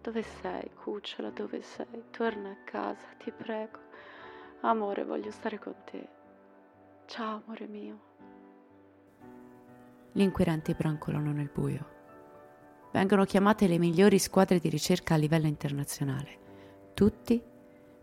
Dove 0.00 0.22
sei, 0.22 0.70
cucciola, 0.72 1.30
dove 1.30 1.62
sei? 1.62 2.04
Torna 2.10 2.50
a 2.50 2.62
casa, 2.62 3.08
ti 3.18 3.32
prego. 3.32 3.80
Amore, 4.60 5.04
voglio 5.04 5.32
stare 5.32 5.58
con 5.58 5.74
te. 5.84 6.13
Ciao, 7.06 7.42
amore 7.44 7.66
mio. 7.66 7.98
Gli 10.12 10.22
inquirenti 10.22 10.74
brancolano 10.74 11.32
nel 11.32 11.50
buio. 11.52 11.92
Vengono 12.92 13.24
chiamate 13.24 13.66
le 13.66 13.78
migliori 13.78 14.18
squadre 14.18 14.58
di 14.58 14.68
ricerca 14.68 15.14
a 15.14 15.18
livello 15.18 15.46
internazionale. 15.46 16.92
Tutti 16.94 17.42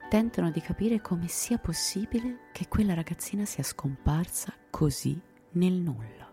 tentano 0.09 0.51
di 0.51 0.61
capire 0.61 1.01
come 1.01 1.27
sia 1.27 1.57
possibile 1.57 2.49
che 2.51 2.67
quella 2.67 2.93
ragazzina 2.93 3.45
sia 3.45 3.63
scomparsa 3.63 4.53
così 4.69 5.19
nel 5.51 5.73
nulla. 5.73 6.29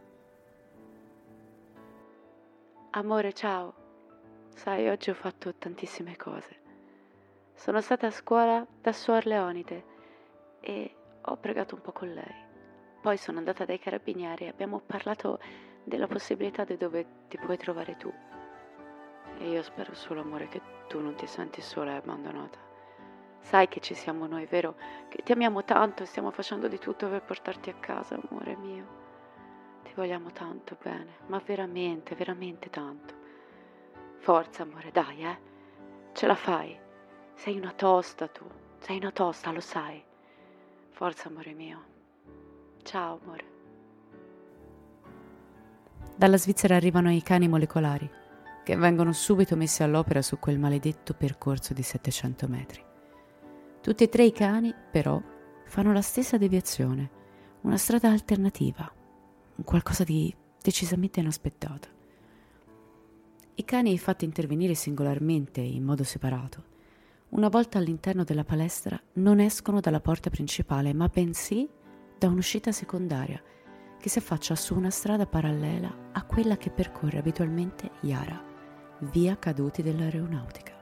Amore, 2.91 3.33
ciao. 3.33 3.75
Sai, 4.55 4.89
oggi 4.89 5.11
ho 5.11 5.15
fatto 5.15 5.55
tantissime 5.55 6.17
cose. 6.17 6.61
Sono 7.55 7.81
stata 7.81 8.09
a 8.09 8.11
scuola 8.11 8.67
da 8.81 8.93
Suor 8.93 9.25
Leonide 9.27 9.85
e 10.61 10.95
ho 11.23 11.37
pregato 11.37 11.77
un 11.77 11.81
po' 11.81 11.93
con 11.93 12.13
lei. 12.13 12.48
Poi 13.09 13.17
sono 13.17 13.39
andata 13.39 13.65
dai 13.65 13.79
carabinieri 13.79 14.45
e 14.45 14.49
abbiamo 14.49 14.83
parlato 14.85 15.39
della 15.83 16.07
possibilità 16.07 16.65
di 16.65 16.77
dove 16.77 17.07
ti 17.29 17.39
puoi 17.39 17.57
trovare 17.57 17.97
tu. 17.97 18.13
E 19.39 19.49
io 19.49 19.63
spero 19.63 19.95
solo, 19.95 20.21
amore, 20.21 20.49
che 20.49 20.61
tu 20.89 21.01
non 21.01 21.15
ti 21.15 21.27
senti 21.27 21.63
sola 21.63 21.93
e 21.93 21.97
abbandonata. 21.97 22.59
Sai 23.41 23.67
che 23.69 23.81
ci 23.81 23.95
siamo 23.95 24.27
noi, 24.27 24.45
vero? 24.45 24.77
Che 25.09 25.23
ti 25.23 25.33
amiamo 25.33 25.65
tanto 25.65 26.03
e 26.03 26.07
stiamo 26.07 26.31
facendo 26.31 26.69
di 26.69 26.79
tutto 26.79 27.09
per 27.09 27.23
portarti 27.23 27.71
a 27.71 27.77
casa, 27.81 28.21
amore 28.29 28.57
mio. 28.57 28.87
Ti 29.85 29.93
vogliamo 29.95 30.31
tanto 30.31 30.77
bene, 30.79 31.15
ma 31.29 31.41
veramente, 31.43 32.15
veramente 32.15 32.69
tanto. 32.69 33.15
Forza, 34.19 34.65
amore, 34.65 34.91
dai, 34.91 35.25
eh. 35.25 35.39
Ce 36.13 36.27
la 36.27 36.35
fai. 36.35 36.79
Sei 37.33 37.57
una 37.57 37.73
tosta 37.73 38.29
tu. 38.29 38.45
Sei 38.77 38.99
una 38.99 39.13
tosta, 39.13 39.51
lo 39.51 39.61
sai. 39.61 40.05
Forza, 40.91 41.29
amore 41.29 41.55
mio. 41.55 41.97
Ciao, 42.89 43.21
amore. 43.23 43.45
Dalla 46.17 46.39
Svizzera 46.39 46.77
arrivano 46.77 47.13
i 47.13 47.21
cani 47.21 47.47
molecolari, 47.47 48.11
che 48.65 48.77
vengono 48.77 49.13
subito 49.13 49.57
messi 49.57 49.83
all'opera 49.83 50.23
su 50.23 50.39
quel 50.39 50.59
maledetto 50.59 51.13
percorso 51.13 51.75
di 51.75 51.83
700 51.83 52.49
metri. 52.49 52.83
Tutti 53.83 54.05
e 54.05 54.09
tre 54.09 54.25
i 54.25 54.33
cani, 54.33 54.75
però, 54.91 55.23
fanno 55.67 55.93
la 55.93 56.01
stessa 56.01 56.39
deviazione, 56.39 57.11
una 57.61 57.77
strada 57.77 58.09
alternativa, 58.09 58.91
qualcosa 59.63 60.03
di 60.03 60.35
decisamente 60.63 61.21
inaspettato. 61.21 61.89
I 63.57 63.65
cani 63.67 63.99
fatti 63.99 64.25
intervenire 64.25 64.73
singolarmente 64.73 65.61
in 65.61 65.85
modo 65.85 66.05
separato, 66.05 66.65
una 67.31 67.51
volta 67.51 67.77
all'interno 67.77 68.25
della 68.25 68.45
palestra, 68.45 68.99
non 69.15 69.41
escono 69.41 69.81
dalla 69.81 70.01
porta 70.01 70.31
principale, 70.31 70.95
ma 70.95 71.09
bensì 71.09 71.69
da 72.19 72.27
un'uscita 72.27 72.73
secondaria 72.73 73.41
che 73.99 74.09
si 74.09 74.19
affaccia 74.19 74.57
su 74.57 74.77
una 74.77 74.91
strada 74.91 75.27
parallela 75.27 76.11
a 76.13 76.25
quella 76.25 76.57
che 76.57 76.71
percorre 76.71 77.19
abitualmente 77.19 77.91
Yara, 78.01 78.43
via 79.13 79.39
caduti 79.39 79.83
dell'aeronautica. 79.83 80.73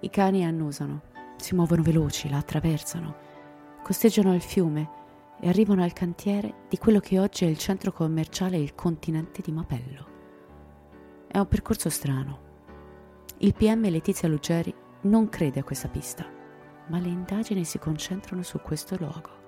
I 0.00 0.10
cani 0.10 0.44
annusano, 0.44 1.02
si 1.36 1.54
muovono 1.54 1.82
veloci, 1.82 2.28
la 2.28 2.38
attraversano, 2.38 3.16
costeggiano 3.82 4.34
il 4.34 4.42
fiume 4.42 4.90
e 5.40 5.48
arrivano 5.48 5.82
al 5.82 5.92
cantiere 5.92 6.64
di 6.68 6.78
quello 6.78 6.98
che 6.98 7.20
oggi 7.20 7.44
è 7.44 7.48
il 7.48 7.58
centro 7.58 7.92
commerciale 7.92 8.56
Il 8.56 8.74
Continente 8.74 9.42
di 9.42 9.52
Mapello. 9.52 10.14
È 11.28 11.38
un 11.38 11.46
percorso 11.46 11.90
strano. 11.90 12.44
Il 13.38 13.54
PM 13.54 13.88
Letizia 13.88 14.28
Luggeri 14.28 14.74
non 15.02 15.28
crede 15.28 15.60
a 15.60 15.64
questa 15.64 15.88
pista, 15.88 16.26
ma 16.88 16.98
le 16.98 17.08
indagini 17.08 17.64
si 17.64 17.78
concentrano 17.78 18.42
su 18.42 18.58
questo 18.60 18.96
luogo. 18.96 19.44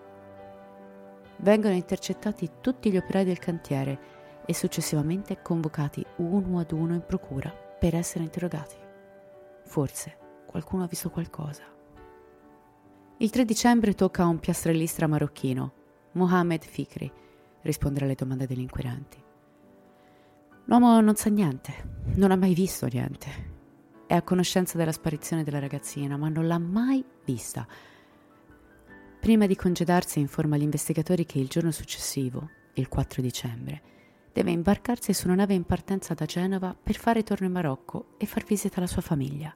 Vengono 1.40 1.75
intercettati 1.75 2.50
tutti 2.61 2.90
gli 2.90 2.97
operai 2.97 3.25
del 3.25 3.38
cantiere 3.38 4.16
e 4.45 4.54
successivamente 4.54 5.40
convocati 5.42 6.04
uno 6.16 6.59
ad 6.59 6.73
uno 6.73 6.95
in 6.95 7.04
procura 7.07 7.50
per 7.50 7.95
essere 7.95 8.25
interrogati. 8.25 8.76
Forse 9.64 10.16
qualcuno 10.47 10.85
ha 10.85 10.87
visto 10.87 11.11
qualcosa. 11.11 11.62
Il 13.18 13.30
3 13.30 13.45
dicembre 13.45 13.95
tocca 13.95 14.23
a 14.23 14.26
un 14.26 14.38
piastrellista 14.38 15.07
marocchino, 15.07 15.73
Mohamed 16.12 16.62
Fikri, 16.62 17.12
rispondere 17.62 18.07
alle 18.07 18.14
domande 18.14 18.47
degli 18.47 18.61
inquirenti. 18.61 19.23
L'uomo 20.64 21.00
non 21.00 21.16
sa 21.16 21.30
niente, 21.30 21.73
non 22.14 22.30
ha 22.30 22.37
mai 22.37 22.54
visto 22.54 22.87
niente. 22.87 23.57
È 24.07 24.14
a 24.14 24.23
conoscenza 24.23 24.78
della 24.78 24.92
sparizione 24.92 25.45
della 25.45 25.59
ragazzina, 25.59 26.16
ma 26.16 26.28
non 26.28 26.47
l'ha 26.47 26.59
mai 26.59 27.04
vista. 27.25 27.66
Prima 29.20 29.46
di 29.46 29.56
congedarsi 29.56 30.20
informa 30.20 30.56
gli 30.56 30.62
investigatori 30.62 31.26
che 31.26 31.38
il 31.38 31.48
giorno 31.48 31.70
successivo, 31.70 32.48
il 32.75 32.88
4 32.88 33.20
dicembre, 33.20 33.82
deve 34.32 34.52
imbarcarsi 34.52 35.12
su 35.12 35.26
una 35.26 35.34
nave 35.34 35.54
in 35.54 35.64
partenza 35.64 36.14
da 36.14 36.25
Genova 36.25 36.75
per 36.80 36.96
fare 36.96 37.20
ritorno 37.20 37.46
in 37.46 37.52
Marocco 37.52 38.14
e 38.16 38.26
far 38.26 38.44
visita 38.44 38.76
alla 38.76 38.87
sua 38.87 39.02
famiglia. 39.02 39.54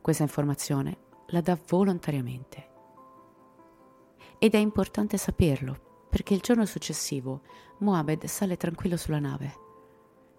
Questa 0.00 0.22
informazione 0.22 0.96
la 1.26 1.42
dà 1.42 1.58
volontariamente. 1.68 2.68
Ed 4.38 4.54
è 4.54 4.58
importante 4.58 5.18
saperlo, 5.18 6.06
perché 6.08 6.32
il 6.32 6.40
giorno 6.40 6.64
successivo 6.64 7.42
Mohamed 7.80 8.24
sale 8.24 8.56
tranquillo 8.56 8.96
sulla 8.96 9.18
nave. 9.18 9.54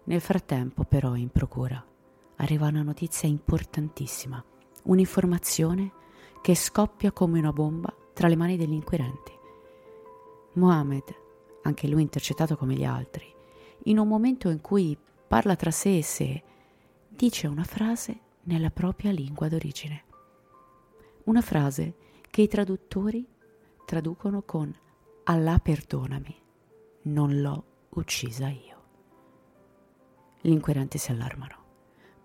Nel 0.04 0.20
frattempo, 0.20 0.82
però, 0.84 1.14
in 1.14 1.30
procura 1.30 1.82
arriva 2.36 2.66
una 2.66 2.82
notizia 2.82 3.28
importantissima, 3.28 4.42
un'informazione 4.84 5.92
che 6.42 6.54
scoppia 6.54 7.12
come 7.12 7.38
una 7.38 7.52
bomba 7.52 7.94
tra 8.20 8.28
le 8.28 8.36
mani 8.36 8.58
degli 8.58 8.74
inquirenti. 8.74 9.32
Mohamed 10.56 11.16
anche 11.62 11.88
lui 11.88 12.02
intercettato 12.02 12.54
come 12.54 12.74
gli 12.74 12.84
altri, 12.84 13.24
in 13.84 13.98
un 13.98 14.06
momento 14.06 14.50
in 14.50 14.60
cui 14.60 14.94
parla 15.26 15.56
tra 15.56 15.70
sé 15.70 15.96
e 15.96 16.02
sé, 16.02 16.42
dice 17.08 17.46
una 17.46 17.64
frase 17.64 18.20
nella 18.42 18.68
propria 18.68 19.10
lingua 19.10 19.48
d'origine. 19.48 20.04
Una 21.24 21.40
frase 21.40 21.94
che 22.28 22.42
i 22.42 22.46
traduttori 22.46 23.26
traducono 23.86 24.42
con 24.42 24.70
Allah 25.24 25.58
perdonami, 25.58 26.36
non 27.04 27.40
l'ho 27.40 27.64
uccisa 27.88 28.48
io. 28.48 28.82
Gli 30.42 30.50
inquirenti 30.50 30.98
si 30.98 31.10
allarmano. 31.10 31.56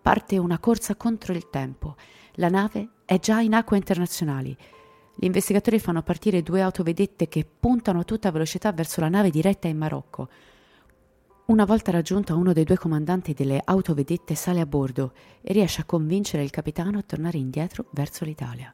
Parte 0.02 0.38
una 0.38 0.60
corsa 0.60 0.98
contro 0.98 1.32
il 1.32 1.50
tempo. 1.50 1.96
La 2.34 2.50
nave 2.50 2.90
è 3.06 3.18
già 3.18 3.40
in 3.40 3.54
acque 3.54 3.78
internazionali. 3.78 4.58
Gli 5.17 5.25
investigatori 5.25 5.79
fanno 5.79 6.03
partire 6.03 6.43
due 6.43 6.62
autovedette 6.62 7.27
che 7.29 7.45
puntano 7.45 8.00
a 8.00 8.03
tutta 8.03 8.31
velocità 8.31 8.74
verso 8.74 9.00
la 9.00 9.07
nave 9.07 9.29
diretta 9.29 9.69
in 9.69 9.77
Marocco. 9.77 10.27
Una 11.45 11.63
volta 11.63 11.91
raggiunta 11.91 12.36
uno 12.36 12.53
dei 12.53 12.65
due 12.65 12.77
comandanti 12.77 13.34
delle 13.34 13.62
autovedette 13.63 14.36
sale 14.36 14.60
a 14.60 14.65
bordo 14.65 15.13
e 15.41 15.53
riesce 15.53 15.81
a 15.81 15.86
convincere 15.86 16.43
il 16.43 16.50
capitano 16.50 16.98
a 16.98 17.03
tornare 17.03 17.38
indietro 17.38 17.86
verso 17.91 18.25
l'Italia. 18.25 18.74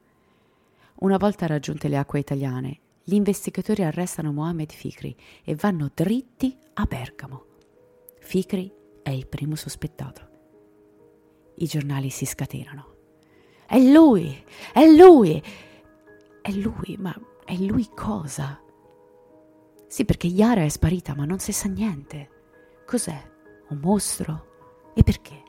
Una 1.01 1.17
volta 1.17 1.45
raggiunte 1.45 1.87
le 1.87 1.97
acque 1.97 2.19
italiane, 2.19 2.79
gli 3.03 3.13
investigatori 3.13 3.83
arrestano 3.83 4.31
Mohamed 4.31 4.71
Fikri 4.71 5.15
e 5.43 5.55
vanno 5.55 5.91
dritti 5.93 6.57
a 6.73 6.85
Bergamo. 6.85 7.45
Fikri 8.19 8.71
è 9.03 9.09
il 9.09 9.27
primo 9.27 9.55
sospettato. 9.55 10.29
I 11.55 11.65
giornali 11.65 12.09
si 12.09 12.25
scatenano. 12.25 12.95
È 13.67 13.77
lui! 13.79 14.43
È 14.73 14.85
lui! 14.85 15.43
È 16.41 16.51
lui, 16.51 16.97
ma 16.97 17.15
è 17.45 17.55
lui 17.55 17.87
cosa? 17.93 18.59
Sì, 19.87 20.05
perché 20.05 20.25
Yara 20.25 20.63
è 20.63 20.69
sparita, 20.69 21.13
ma 21.13 21.25
non 21.25 21.37
si 21.37 21.51
sa 21.51 21.69
niente. 21.69 22.29
Cos'è? 22.83 23.29
Un 23.69 23.77
mostro? 23.77 24.47
E 24.95 25.03
perché? 25.03 25.43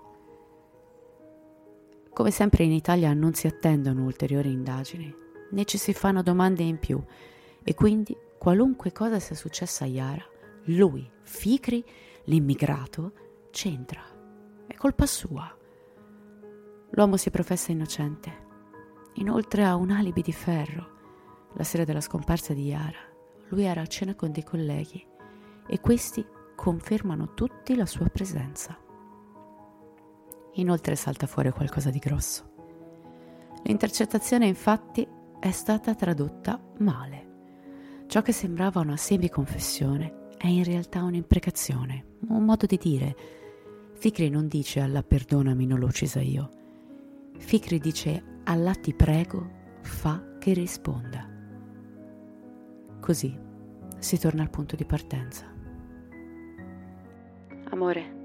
Come 2.12 2.30
sempre 2.30 2.64
in 2.64 2.72
Italia 2.72 3.14
non 3.14 3.32
si 3.32 3.46
attendono 3.46 4.04
ulteriori 4.04 4.52
indagini, 4.52 5.14
né 5.50 5.64
ci 5.64 5.78
si 5.78 5.94
fanno 5.94 6.22
domande 6.22 6.62
in 6.62 6.78
più, 6.78 7.02
e 7.62 7.74
quindi 7.74 8.14
qualunque 8.36 8.92
cosa 8.92 9.18
sia 9.18 9.34
successa 9.34 9.84
a 9.84 9.88
Yara, 9.88 10.24
lui, 10.64 11.10
Fikri, 11.22 11.82
l'immigrato, 12.24 13.12
c'entra. 13.50 14.02
È 14.66 14.74
colpa 14.74 15.06
sua. 15.06 15.56
L'uomo 16.90 17.16
si 17.16 17.30
professa 17.30 17.72
innocente 17.72 18.41
Inoltre 19.14 19.64
ha 19.64 19.74
un 19.76 19.90
alibi 19.90 20.22
di 20.22 20.32
ferro. 20.32 20.90
La 21.54 21.64
sera 21.64 21.84
della 21.84 22.00
scomparsa 22.00 22.54
di 22.54 22.66
Yara, 22.66 22.98
lui 23.48 23.64
era 23.64 23.82
a 23.82 23.86
cena 23.86 24.14
con 24.14 24.32
dei 24.32 24.42
colleghi 24.42 25.04
e 25.66 25.80
questi 25.80 26.24
confermano 26.56 27.34
tutti 27.34 27.74
la 27.74 27.86
sua 27.86 28.08
presenza. 28.08 28.78
Inoltre 30.54 30.96
salta 30.96 31.26
fuori 31.26 31.50
qualcosa 31.50 31.90
di 31.90 31.98
grosso. 31.98 32.50
L'intercettazione 33.64 34.46
infatti 34.46 35.06
è 35.38 35.50
stata 35.50 35.94
tradotta 35.94 36.60
male. 36.78 37.30
Ciò 38.06 38.22
che 38.22 38.32
sembrava 38.32 38.80
una 38.80 38.96
semi-confessione 38.96 40.28
è 40.36 40.46
in 40.46 40.64
realtà 40.64 41.02
un'imprecazione, 41.02 42.16
un 42.28 42.44
modo 42.44 42.66
di 42.66 42.76
dire. 42.76 43.16
Fikri 43.94 44.28
non 44.28 44.48
dice 44.48 44.80
alla 44.80 45.02
perdonami 45.02 45.66
non 45.66 45.78
l'ho 45.78 45.86
uccisa 45.86 46.20
io. 46.20 46.48
Fikri 47.38 47.78
dice 47.78 48.31
Allah 48.44 48.74
ti 48.74 48.92
prego, 48.92 49.48
fa 49.82 50.20
che 50.40 50.52
risponda. 50.52 51.28
Così 52.98 53.38
si 53.98 54.18
torna 54.18 54.42
al 54.42 54.50
punto 54.50 54.74
di 54.74 54.84
partenza. 54.84 55.46
Amore, 57.70 58.20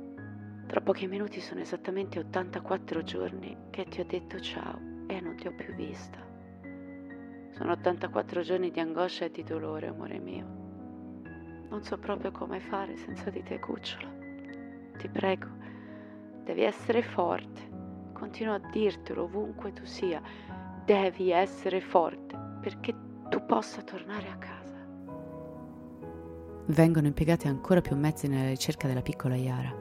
tra 0.66 0.82
pochi 0.82 1.06
minuti 1.06 1.40
sono 1.40 1.60
esattamente 1.60 2.18
84 2.18 3.04
giorni 3.04 3.56
che 3.70 3.86
ti 3.86 4.02
ho 4.02 4.06
detto 4.06 4.40
ciao 4.40 4.80
e 5.06 5.22
non 5.22 5.36
ti 5.36 5.48
ho 5.48 5.54
più 5.54 5.76
vista. 5.76 6.18
Sono 7.52 7.74
84 7.74 8.42
giorni 8.42 8.72
di 8.72 8.80
angoscia 8.80 9.26
e 9.26 9.32
di 9.32 9.44
dolore, 9.44 9.88
amore 9.88 10.18
mio. 10.18 10.46
Non 11.70 11.84
so 11.84 12.00
proprio 12.00 12.32
come 12.32 12.60
fare 12.60 12.98
senza 12.98 13.30
di 13.30 13.44
te, 13.44 13.60
cucciola. 13.60 14.10
Ti 14.98 15.10
prego, 15.10 15.48
devi 16.44 16.64
essere 16.64 17.04
forte 17.04 17.67
continuo 18.18 18.56
a 18.56 18.62
dirtelo 18.72 19.24
ovunque 19.24 19.72
tu 19.74 19.86
sia, 19.86 20.20
devi 20.84 21.30
essere 21.30 21.80
forte 21.80 22.36
perché 22.60 22.96
tu 23.30 23.46
possa 23.46 23.84
tornare 23.84 24.28
a 24.28 24.38
casa. 24.38 24.56
Vengono 26.66 27.06
impiegati 27.06 27.48
ancora 27.48 27.80
più 27.80 27.96
mezzi 27.96 28.28
nella 28.28 28.50
ricerca 28.50 28.88
della 28.88 29.04
piccola 29.04 29.36
Yara. 29.36 29.72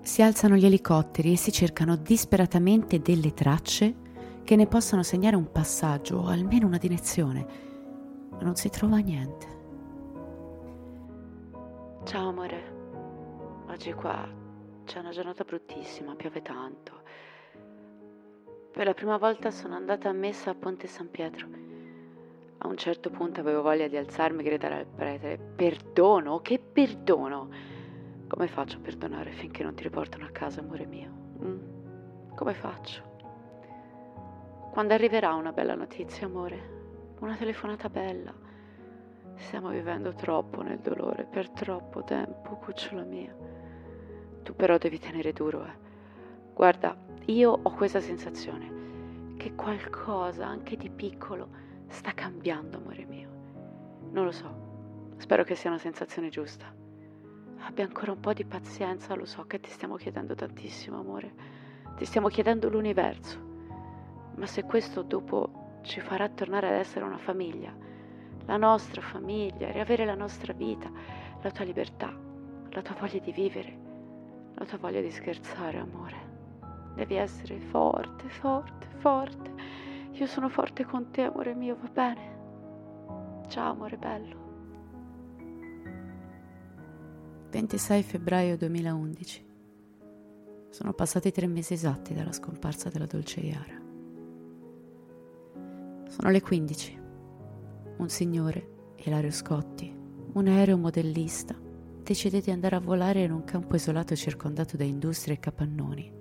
Si 0.00 0.20
alzano 0.20 0.56
gli 0.56 0.66
elicotteri 0.66 1.32
e 1.32 1.36
si 1.36 1.52
cercano 1.52 1.94
disperatamente 1.94 3.00
delle 3.00 3.32
tracce 3.32 3.94
che 4.42 4.56
ne 4.56 4.66
possano 4.66 5.04
segnare 5.04 5.36
un 5.36 5.50
passaggio 5.52 6.18
o 6.18 6.26
almeno 6.26 6.66
una 6.66 6.76
direzione, 6.76 7.46
non 8.40 8.56
si 8.56 8.68
trova 8.68 8.98
niente. 8.98 9.46
Ciao 12.02 12.28
amore, 12.28 13.64
oggi 13.68 13.92
qua 13.92 14.28
c'è 14.84 14.98
una 14.98 15.10
giornata 15.10 15.44
bruttissima, 15.44 16.16
piove 16.16 16.42
tanto. 16.42 17.02
Per 18.74 18.84
la 18.84 18.92
prima 18.92 19.18
volta 19.18 19.52
sono 19.52 19.76
andata 19.76 20.08
a 20.08 20.12
messa 20.12 20.50
a 20.50 20.54
Ponte 20.56 20.88
San 20.88 21.08
Pietro. 21.08 21.46
A 22.58 22.66
un 22.66 22.76
certo 22.76 23.08
punto 23.08 23.38
avevo 23.38 23.62
voglia 23.62 23.86
di 23.86 23.96
alzarmi 23.96 24.40
e 24.40 24.44
gridare 24.44 24.74
al 24.74 24.86
prete: 24.86 25.38
Perdono? 25.38 26.40
Che 26.40 26.58
perdono? 26.58 27.48
Come 28.26 28.48
faccio 28.48 28.78
a 28.78 28.80
perdonare 28.80 29.30
finché 29.30 29.62
non 29.62 29.74
ti 29.74 29.84
riportano 29.84 30.24
a 30.24 30.30
casa, 30.30 30.58
amore 30.58 30.86
mio? 30.86 31.08
Mm? 31.44 32.34
Come 32.34 32.52
faccio? 32.52 33.02
Quando 34.72 34.92
arriverà 34.92 35.34
una 35.34 35.52
bella 35.52 35.76
notizia, 35.76 36.26
amore? 36.26 37.14
Una 37.20 37.36
telefonata 37.36 37.88
bella. 37.88 38.34
Stiamo 39.36 39.68
vivendo 39.68 40.14
troppo 40.14 40.62
nel 40.62 40.80
dolore, 40.80 41.28
per 41.30 41.48
troppo 41.50 42.02
tempo, 42.02 42.56
cucciola 42.56 43.04
mia. 43.04 43.32
Tu 44.42 44.52
però 44.56 44.78
devi 44.78 44.98
tenere 44.98 45.32
duro, 45.32 45.64
eh. 45.64 45.82
Guarda, 46.52 47.03
io 47.26 47.58
ho 47.62 47.70
questa 47.70 48.00
sensazione 48.00 49.34
che 49.36 49.54
qualcosa, 49.54 50.46
anche 50.46 50.76
di 50.76 50.90
piccolo, 50.90 51.48
sta 51.88 52.12
cambiando, 52.12 52.76
amore 52.76 53.06
mio. 53.06 53.28
Non 54.10 54.24
lo 54.24 54.30
so, 54.30 55.14
spero 55.16 55.42
che 55.42 55.54
sia 55.54 55.70
una 55.70 55.78
sensazione 55.78 56.28
giusta. 56.28 56.72
Abbia 57.58 57.84
ancora 57.84 58.12
un 58.12 58.20
po' 58.20 58.34
di 58.34 58.44
pazienza, 58.44 59.14
lo 59.14 59.24
so 59.24 59.44
che 59.44 59.58
ti 59.58 59.70
stiamo 59.70 59.96
chiedendo 59.96 60.34
tantissimo, 60.34 60.98
amore. 60.98 61.32
Ti 61.96 62.04
stiamo 62.04 62.28
chiedendo 62.28 62.68
l'universo. 62.68 63.38
Ma 64.36 64.46
se 64.46 64.64
questo 64.64 65.02
dopo 65.02 65.78
ci 65.82 66.00
farà 66.00 66.28
tornare 66.28 66.68
ad 66.68 66.74
essere 66.74 67.04
una 67.04 67.18
famiglia, 67.18 67.74
la 68.46 68.56
nostra 68.58 69.00
famiglia, 69.00 69.70
riavere 69.70 70.04
la 70.04 70.14
nostra 70.14 70.52
vita, 70.52 70.90
la 71.40 71.50
tua 71.50 71.64
libertà, 71.64 72.14
la 72.68 72.82
tua 72.82 72.96
voglia 72.98 73.18
di 73.18 73.32
vivere, 73.32 73.78
la 74.54 74.64
tua 74.66 74.78
voglia 74.78 75.00
di 75.00 75.10
scherzare, 75.10 75.78
amore. 75.78 76.23
Devi 76.94 77.16
essere 77.16 77.58
forte, 77.58 78.28
forte, 78.28 78.86
forte. 78.98 79.52
Io 80.12 80.26
sono 80.26 80.48
forte 80.48 80.84
con 80.84 81.10
te, 81.10 81.22
amore 81.22 81.54
mio, 81.54 81.76
va 81.80 81.88
bene? 81.88 83.42
Ciao, 83.48 83.72
amore 83.72 83.96
bello. 83.96 84.42
26 87.50 88.02
febbraio 88.02 88.56
2011. 88.56 89.46
Sono 90.70 90.92
passati 90.92 91.30
tre 91.30 91.46
mesi 91.46 91.74
esatti 91.74 92.14
dalla 92.14 92.32
scomparsa 92.32 92.88
della 92.88 93.06
dolce 93.06 93.40
Iara. 93.40 93.80
Sono 96.08 96.30
le 96.30 96.40
15. 96.40 97.00
Un 97.98 98.08
signore, 98.08 98.92
Ilario 99.04 99.30
Scotti, 99.30 99.94
un 100.32 100.46
aereo 100.48 100.76
modellista, 100.76 101.56
decide 102.02 102.40
di 102.40 102.50
andare 102.50 102.76
a 102.76 102.80
volare 102.80 103.22
in 103.22 103.30
un 103.30 103.44
campo 103.44 103.76
isolato 103.76 104.16
circondato 104.16 104.76
da 104.76 104.84
industrie 104.84 105.36
e 105.36 105.38
capannoni, 105.38 106.12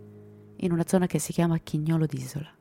in 0.63 0.71
una 0.71 0.87
zona 0.87 1.07
che 1.07 1.19
si 1.19 1.33
chiama 1.33 1.57
Chignolo 1.57 2.05
d'Isola. 2.05 2.51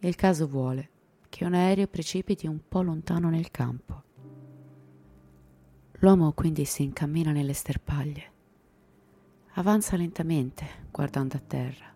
Il 0.00 0.14
caso 0.14 0.46
vuole 0.46 0.90
che 1.28 1.44
un 1.44 1.52
aereo 1.54 1.86
precipiti 1.86 2.46
un 2.46 2.60
po' 2.66 2.80
lontano 2.80 3.28
nel 3.28 3.50
campo. 3.50 4.02
L'uomo 6.00 6.32
quindi 6.32 6.64
si 6.64 6.82
incammina 6.82 7.32
nelle 7.32 7.52
sterpaglie. 7.52 8.32
Avanza 9.54 9.96
lentamente, 9.96 10.66
guardando 10.90 11.36
a 11.36 11.42
terra, 11.46 11.94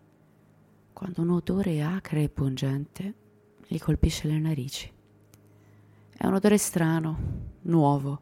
quando 0.93 1.23
un 1.23 1.31
odore 1.31 1.83
acre 1.83 2.25
e 2.25 2.29
pungente 2.29 3.15
gli 3.67 3.79
colpisce 3.79 4.29
le 4.29 4.39
narici. 4.39 4.93
È 6.17 6.27
un 6.27 6.35
odore 6.35 6.59
strano, 6.59 7.19
nuovo, 7.63 8.21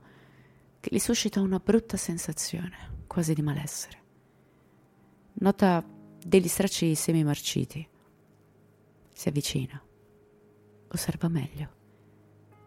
che 0.79 0.91
gli 0.93 1.01
suscita 1.01 1.41
una 1.41 1.59
brutta 1.59 1.97
sensazione, 1.97 3.03
quasi 3.09 3.35
di 3.35 3.43
malessere. 3.43 3.97
Nota 5.41 5.97
degli 6.25 6.49
stracci 6.49 6.95
semi-marciti. 6.95 7.89
Si 9.13 9.29
avvicina, 9.29 9.83
osserva 10.89 11.29
meglio 11.29 11.77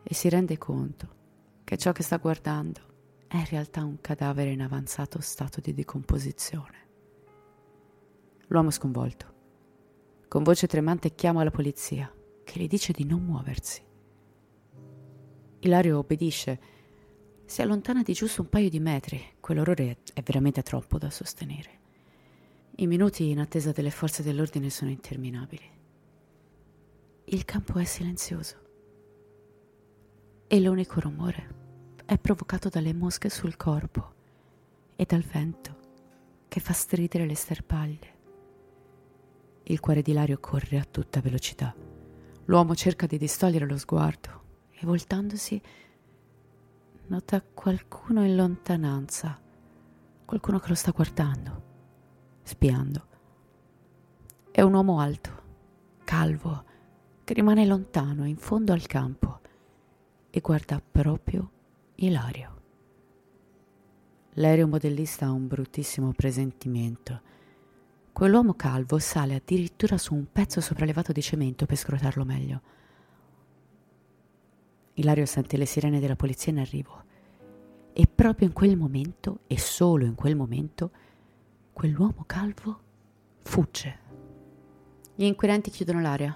e 0.04 0.14
si 0.14 0.30
rende 0.30 0.58
conto 0.58 1.20
che 1.64 1.78
ciò 1.78 1.92
che 1.92 2.04
sta 2.04 2.18
guardando 2.18 2.90
è 3.28 3.38
in 3.38 3.46
realtà 3.46 3.84
un 3.84 4.02
cadavere 4.02 4.52
in 4.52 4.62
avanzato 4.62 5.22
stato 5.22 5.62
di 5.62 5.74
decomposizione. 5.74 6.80
L'uomo 8.48 8.72
sconvolto. 8.72 9.34
Con 10.28 10.44
voce 10.44 10.68
tremante 10.68 11.16
chiama 11.16 11.44
la 11.44 11.52
polizia, 11.52 12.14
che 12.44 12.60
gli 12.60 12.68
dice 12.68 12.92
di 12.92 13.06
non 13.06 13.24
muoversi. 13.24 13.82
Ilario 15.60 16.00
obbedisce. 16.00 16.60
Si 17.46 17.62
allontana 17.62 18.02
di 18.02 18.14
giusto 18.14 18.42
un 18.42 18.50
paio 18.50 18.70
di 18.70 18.80
metri. 18.80 19.22
Quell'orrore 19.40 20.00
è 20.14 20.22
veramente 20.22 20.62
troppo 20.64 20.98
da 20.98 21.10
sostenere. 21.10 21.81
I 22.82 22.88
minuti 22.88 23.30
in 23.30 23.40
attesa 23.40 23.72
delle 23.72 23.92
forze 23.92 24.24
dell'ordine 24.24 24.72
sono 24.72 24.90
interminabili. 24.90 25.70
Il 27.26 27.46
campo 27.46 27.78
è 27.78 27.84
silenzioso. 27.84 28.56
E 30.48 30.60
l'unico 30.60 31.00
rumore 31.00 31.56
è 32.06 32.18
provocato 32.18 32.70
dalle 32.70 32.92
mosche 32.96 33.30
sul 33.30 33.56
corpo 33.56 34.14
e 34.96 35.06
dal 35.06 35.22
vento 35.22 35.78
che 36.48 36.60
fa 36.60 36.74
stridere 36.74 37.28
le 37.28 37.36
sterpaglie. 37.36 38.16
Il 39.62 39.80
cuore 39.80 40.02
di 40.02 40.14
Lario 40.14 40.40
corre 40.40 40.80
a 40.80 40.88
tutta 40.90 41.22
velocità. 41.22 41.76
L'uomo 42.46 42.74
cerca 42.74 43.06
di 43.06 43.20
distogliere 43.20 43.68
lo 43.68 43.78
sguardo 43.78 44.44
e 44.72 44.88
voltandosi 44.88 45.62
nota 47.10 47.44
qualcuno 47.44 48.26
in 48.26 48.36
lontananza, 48.36 49.40
qualcuno 50.26 50.58
che 50.58 50.70
lo 50.70 50.76
sta 50.76 50.90
guardando, 50.90 51.70
spiando. 52.52 53.08
È 54.52 54.60
un 54.60 54.74
uomo 54.74 55.00
alto, 55.00 55.30
calvo, 56.04 56.64
che 57.24 57.34
rimane 57.34 57.66
lontano 57.66 58.26
in 58.26 58.36
fondo 58.36 58.74
al 58.74 58.86
campo 58.88 59.40
e 60.30 60.40
guarda 60.42 60.82
proprio 60.82 61.50
Ilario. 61.96 62.60
L'aereo 64.34 64.68
modellista 64.68 65.28
ha 65.28 65.32
un 65.32 65.48
bruttissimo 65.48 66.12
presentimento. 66.12 67.22
Quell'uomo 68.12 68.56
calvo 68.56 69.00
sale 69.00 69.36
addirittura 69.36 69.98
su 69.98 70.14
un 70.14 70.26
pezzo 70.30 70.60
sopraelevato 70.60 71.14
di 71.14 71.22
cemento 71.22 71.66
per 71.66 71.78
scrutarlo 71.78 72.26
meglio. 72.26 72.62
Ilario 74.96 75.26
sente 75.26 75.56
le 75.56 75.66
sirene 75.66 76.02
della 76.02 76.18
polizia 76.18 76.52
in 76.52 76.60
arrivo 76.60 77.04
e 77.94 78.08
proprio 78.08 78.48
in 78.48 78.54
quel 78.54 78.76
momento, 78.76 79.42
e 79.48 79.58
solo 79.58 80.06
in 80.06 80.16
quel 80.16 80.36
momento, 80.36 80.92
quell'uomo 81.74 82.24
calvo 82.26 82.80
fugge. 83.44 84.00
Gli 85.16 85.24
inquirenti 85.24 85.70
chiudono 85.70 86.02
l'area 86.02 86.36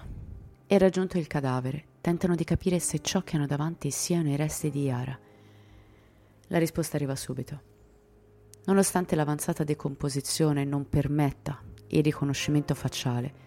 e 0.66 0.78
raggiunto 0.78 1.18
il 1.18 1.26
cadavere 1.26 1.84
tentano 2.00 2.34
di 2.34 2.44
capire 2.44 2.78
se 2.78 3.00
ciò 3.00 3.22
che 3.22 3.36
hanno 3.36 3.46
davanti 3.46 3.90
siano 3.90 4.28
i 4.28 4.36
resti 4.36 4.70
di 4.70 4.84
Yara. 4.84 5.18
La 6.48 6.58
risposta 6.58 6.96
arriva 6.96 7.16
subito. 7.16 7.74
Nonostante 8.66 9.14
l'avanzata 9.16 9.64
decomposizione 9.64 10.64
non 10.64 10.88
permetta 10.88 11.60
il 11.88 12.02
riconoscimento 12.02 12.74
facciale, 12.74 13.44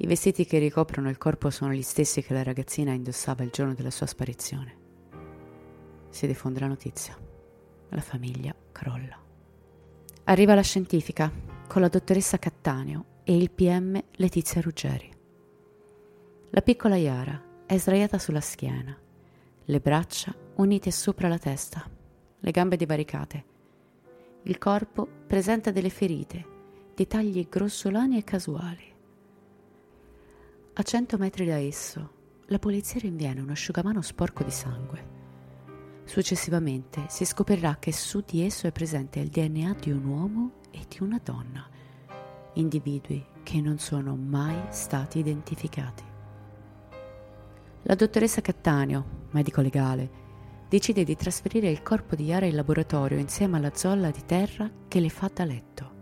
i 0.00 0.06
vestiti 0.06 0.44
che 0.44 0.58
ricoprono 0.58 1.08
il 1.08 1.18
corpo 1.18 1.50
sono 1.50 1.72
gli 1.72 1.82
stessi 1.82 2.22
che 2.22 2.32
la 2.32 2.44
ragazzina 2.44 2.92
indossava 2.92 3.42
il 3.42 3.50
giorno 3.50 3.74
della 3.74 3.90
sua 3.90 4.06
sparizione. 4.06 4.76
Si 6.08 6.26
diffonde 6.26 6.60
la 6.60 6.68
notizia. 6.68 7.16
La 7.90 8.00
famiglia 8.00 8.54
crolla. 8.70 9.27
Arriva 10.28 10.54
la 10.54 10.60
scientifica 10.60 11.32
con 11.66 11.80
la 11.80 11.88
dottoressa 11.88 12.38
Cattaneo 12.38 13.22
e 13.24 13.34
il 13.34 13.50
PM 13.50 13.98
Letizia 14.16 14.60
Ruggeri. 14.60 15.10
La 16.50 16.60
piccola 16.60 16.96
Iara 16.96 17.42
è 17.64 17.78
sdraiata 17.78 18.18
sulla 18.18 18.42
schiena, 18.42 18.94
le 19.64 19.80
braccia 19.80 20.34
unite 20.56 20.90
sopra 20.90 21.28
la 21.28 21.38
testa 21.38 21.82
le 22.40 22.50
gambe 22.50 22.76
divaricate. 22.76 23.44
Il 24.42 24.58
corpo 24.58 25.08
presenta 25.26 25.70
delle 25.70 25.88
ferite, 25.88 26.46
dei 26.94 27.06
tagli 27.06 27.46
grossolani 27.48 28.18
e 28.18 28.24
casuali. 28.24 28.94
A 30.74 30.82
cento 30.82 31.16
metri 31.16 31.46
da 31.46 31.56
esso, 31.56 32.10
la 32.48 32.58
polizia 32.58 33.00
rinviene 33.00 33.40
un 33.40 33.48
asciugamano 33.48 34.02
sporco 34.02 34.44
di 34.44 34.50
sangue. 34.50 35.17
Successivamente 36.08 37.04
si 37.10 37.26
scoprirà 37.26 37.76
che 37.78 37.92
su 37.92 38.24
di 38.26 38.42
esso 38.42 38.66
è 38.66 38.72
presente 38.72 39.20
il 39.20 39.28
DNA 39.28 39.76
di 39.78 39.90
un 39.90 40.06
uomo 40.06 40.52
e 40.70 40.86
di 40.88 41.02
una 41.02 41.20
donna, 41.22 41.68
individui 42.54 43.22
che 43.42 43.60
non 43.60 43.78
sono 43.78 44.16
mai 44.16 44.58
stati 44.70 45.18
identificati. 45.18 46.02
La 47.82 47.94
dottoressa 47.94 48.40
Cattaneo, 48.40 49.26
medico 49.32 49.60
legale, 49.60 50.10
decide 50.66 51.04
di 51.04 51.14
trasferire 51.14 51.68
il 51.68 51.82
corpo 51.82 52.16
di 52.16 52.24
Yara 52.24 52.46
in 52.46 52.56
laboratorio 52.56 53.18
insieme 53.18 53.58
alla 53.58 53.74
zolla 53.74 54.10
di 54.10 54.24
terra 54.24 54.70
che 54.88 55.00
le 55.00 55.10
fa 55.10 55.30
da 55.32 55.44
letto. 55.44 55.92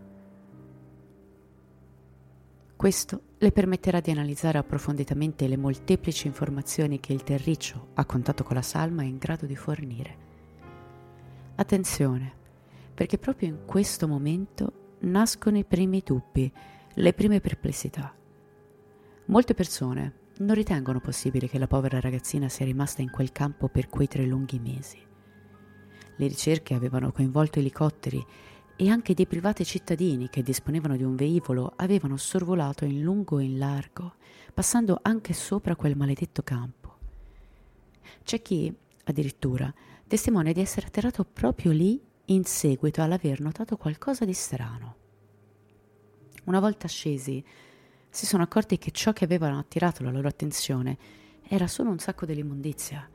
Questo 2.76 3.22
le 3.38 3.52
permetterà 3.52 4.00
di 4.00 4.10
analizzare 4.10 4.56
approfonditamente 4.56 5.46
le 5.46 5.58
molteplici 5.58 6.26
informazioni 6.26 7.00
che 7.00 7.12
il 7.12 7.22
terriccio 7.22 7.88
a 7.94 8.06
contatto 8.06 8.42
con 8.44 8.56
la 8.56 8.62
salma 8.62 9.02
è 9.02 9.06
in 9.06 9.18
grado 9.18 9.44
di 9.44 9.56
fornire. 9.56 10.24
Attenzione, 11.56 12.32
perché 12.94 13.18
proprio 13.18 13.48
in 13.48 13.58
questo 13.66 14.08
momento 14.08 14.94
nascono 15.00 15.58
i 15.58 15.64
primi 15.64 16.02
dubbi, 16.04 16.50
le 16.94 17.12
prime 17.12 17.40
perplessità. 17.40 18.14
Molte 19.26 19.54
persone, 19.54 20.24
non 20.38 20.54
ritengono 20.54 21.00
possibile 21.00 21.48
che 21.48 21.58
la 21.58 21.66
povera 21.66 22.00
ragazzina 22.00 22.48
sia 22.48 22.64
rimasta 22.64 23.02
in 23.02 23.10
quel 23.10 23.32
campo 23.32 23.68
per 23.68 23.88
quei 23.88 24.06
tre 24.06 24.24
lunghi 24.24 24.58
mesi. 24.58 24.98
Le 26.18 26.26
ricerche 26.26 26.74
avevano 26.74 27.12
coinvolto 27.12 27.58
elicotteri 27.58 28.24
e 28.76 28.90
anche 28.90 29.14
dei 29.14 29.26
privati 29.26 29.64
cittadini 29.64 30.28
che 30.28 30.42
disponevano 30.42 30.96
di 30.96 31.02
un 31.02 31.16
veicolo 31.16 31.72
avevano 31.76 32.16
sorvolato 32.18 32.84
in 32.84 33.00
lungo 33.00 33.38
e 33.38 33.44
in 33.44 33.58
largo, 33.58 34.14
passando 34.52 34.98
anche 35.02 35.32
sopra 35.32 35.76
quel 35.76 35.96
maledetto 35.96 36.42
campo. 36.42 36.98
C'è 38.22 38.42
chi, 38.42 38.72
addirittura, 39.04 39.72
testimonia 40.06 40.52
di 40.52 40.60
essere 40.60 40.86
atterrato 40.86 41.24
proprio 41.24 41.72
lì 41.72 42.00
in 42.26 42.44
seguito 42.44 43.02
all'aver 43.02 43.40
notato 43.40 43.76
qualcosa 43.76 44.24
di 44.24 44.34
strano. 44.34 44.94
Una 46.44 46.60
volta 46.60 46.86
scesi, 46.86 47.44
si 48.10 48.26
sono 48.26 48.42
accorti 48.42 48.78
che 48.78 48.90
ciò 48.90 49.12
che 49.12 49.24
avevano 49.24 49.58
attirato 49.58 50.02
la 50.02 50.10
loro 50.10 50.28
attenzione 50.28 50.96
era 51.48 51.66
solo 51.66 51.90
un 51.90 51.98
sacco 51.98 52.26
dell'immondizia. 52.26 53.08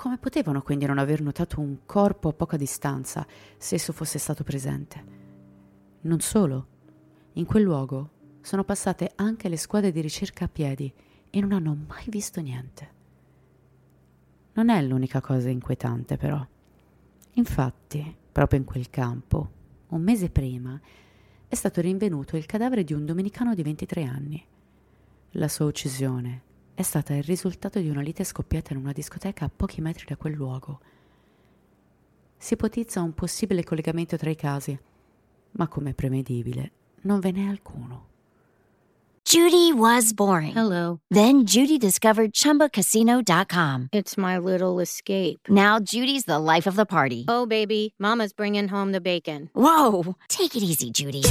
Come 0.00 0.16
potevano 0.16 0.62
quindi 0.62 0.86
non 0.86 0.96
aver 0.96 1.20
notato 1.20 1.60
un 1.60 1.80
corpo 1.84 2.30
a 2.30 2.32
poca 2.32 2.56
distanza 2.56 3.26
se 3.58 3.74
esso 3.74 3.92
fosse 3.92 4.18
stato 4.18 4.42
presente? 4.42 5.04
Non 6.00 6.20
solo, 6.20 6.66
in 7.34 7.44
quel 7.44 7.64
luogo 7.64 8.08
sono 8.40 8.64
passate 8.64 9.12
anche 9.16 9.50
le 9.50 9.58
squadre 9.58 9.92
di 9.92 10.00
ricerca 10.00 10.46
a 10.46 10.48
piedi 10.48 10.90
e 11.28 11.40
non 11.40 11.52
hanno 11.52 11.76
mai 11.86 12.06
visto 12.06 12.40
niente. 12.40 12.88
Non 14.54 14.70
è 14.70 14.80
l'unica 14.80 15.20
cosa 15.20 15.50
inquietante, 15.50 16.16
però. 16.16 16.42
Infatti, 17.32 18.16
proprio 18.32 18.58
in 18.58 18.64
quel 18.64 18.88
campo, 18.88 19.50
un 19.88 20.00
mese 20.00 20.30
prima, 20.30 20.80
è 21.46 21.54
stato 21.54 21.82
rinvenuto 21.82 22.38
il 22.38 22.46
cadavere 22.46 22.84
di 22.84 22.94
un 22.94 23.04
domenicano 23.04 23.54
di 23.54 23.62
23 23.62 24.04
anni. 24.04 24.42
La 25.32 25.48
sua 25.48 25.66
uccisione 25.66 26.48
è 26.80 26.82
stata 26.82 27.14
il 27.14 27.22
risultato 27.22 27.78
di 27.78 27.90
una 27.90 28.00
lite 28.00 28.24
scoppiata 28.24 28.72
in 28.72 28.78
una 28.78 28.92
discoteca 28.92 29.44
a 29.44 29.50
pochi 29.54 29.82
metri 29.82 30.06
da 30.08 30.16
quel 30.16 30.32
luogo. 30.32 30.80
Si 32.38 32.54
ipotizza 32.54 33.02
un 33.02 33.12
possibile 33.12 33.62
collegamento 33.64 34.16
tra 34.16 34.30
i 34.30 34.34
casi, 34.34 34.78
ma 35.52 35.68
come 35.68 35.92
prevedibile 35.92 36.72
non 37.02 37.20
ve 37.20 37.32
n'è 37.32 37.46
alcuno. 37.46 38.08
Judy 39.24 39.72
was 39.72 40.12
boring. 40.12 40.54
Hello. 40.54 41.00
Then 41.10 41.44
Judy 41.44 41.76
discovered 41.76 42.32
ChumbaCasino.com. 42.32 43.90
It's 43.92 44.16
my 44.16 44.38
little 44.38 44.80
escape. 44.80 45.48
Now 45.48 45.78
Judy's 45.78 46.24
the 46.24 46.38
life 46.38 46.66
of 46.66 46.76
the 46.76 46.86
party. 46.86 47.26
Oh, 47.28 47.46
baby, 47.46 47.94
Mama's 47.98 48.32
bringing 48.32 48.68
home 48.68 48.92
the 48.92 49.00
bacon. 49.00 49.50
Whoa! 49.54 50.16
Take 50.28 50.56
it 50.56 50.62
easy, 50.62 50.90
Judy. 50.90 51.22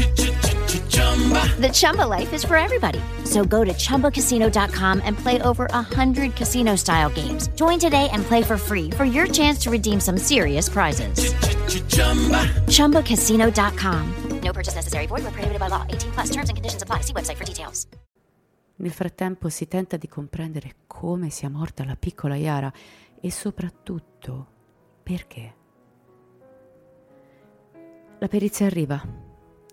The 1.59 1.69
Chumba 1.71 2.03
life 2.03 2.33
is 2.33 2.45
for 2.45 2.55
everybody. 2.55 3.01
So 3.25 3.43
go 3.43 3.65
to 3.65 3.73
ChumbaCasino.com 3.73 5.01
and 5.03 5.17
play 5.17 5.41
over 5.41 5.67
100 5.71 6.35
casino 6.35 6.75
style 6.77 7.09
games. 7.09 7.49
Join 7.55 7.79
today 7.79 8.07
and 8.13 8.23
play 8.23 8.43
for 8.43 8.57
free 8.57 8.89
for 8.91 9.05
your 9.05 9.27
chance 9.27 9.59
to 9.63 9.69
redeem 9.69 9.99
some 9.99 10.17
serious 10.17 10.69
prizes. 10.69 11.33
ChumbaCasino.com. 12.67 14.13
No 14.41 14.53
purchase 14.53 14.75
necessary. 14.75 15.07
Void 15.07 15.23
where 15.23 15.31
prohibited 15.31 15.59
by 15.59 15.67
law. 15.67 15.85
18 15.89 16.12
plus 16.12 16.29
terms 16.29 16.49
and 16.49 16.57
conditions 16.57 16.81
apply. 16.81 17.01
See 17.01 17.13
website 17.13 17.38
for 17.38 17.45
details. 17.45 17.88
Nel 18.77 18.91
frattempo 18.91 19.49
si 19.49 19.67
tenta 19.67 19.97
di 19.97 20.07
comprendere 20.07 20.75
come 20.88 21.29
sia 21.29 21.49
morta 21.49 21.83
la 21.83 21.97
piccola 21.97 22.38
Yara 22.38 22.71
e 23.19 23.29
soprattutto 23.29 24.47
perché. 25.03 25.53
La 28.19 28.27
perizia 28.27 28.67
arriva 28.67 29.01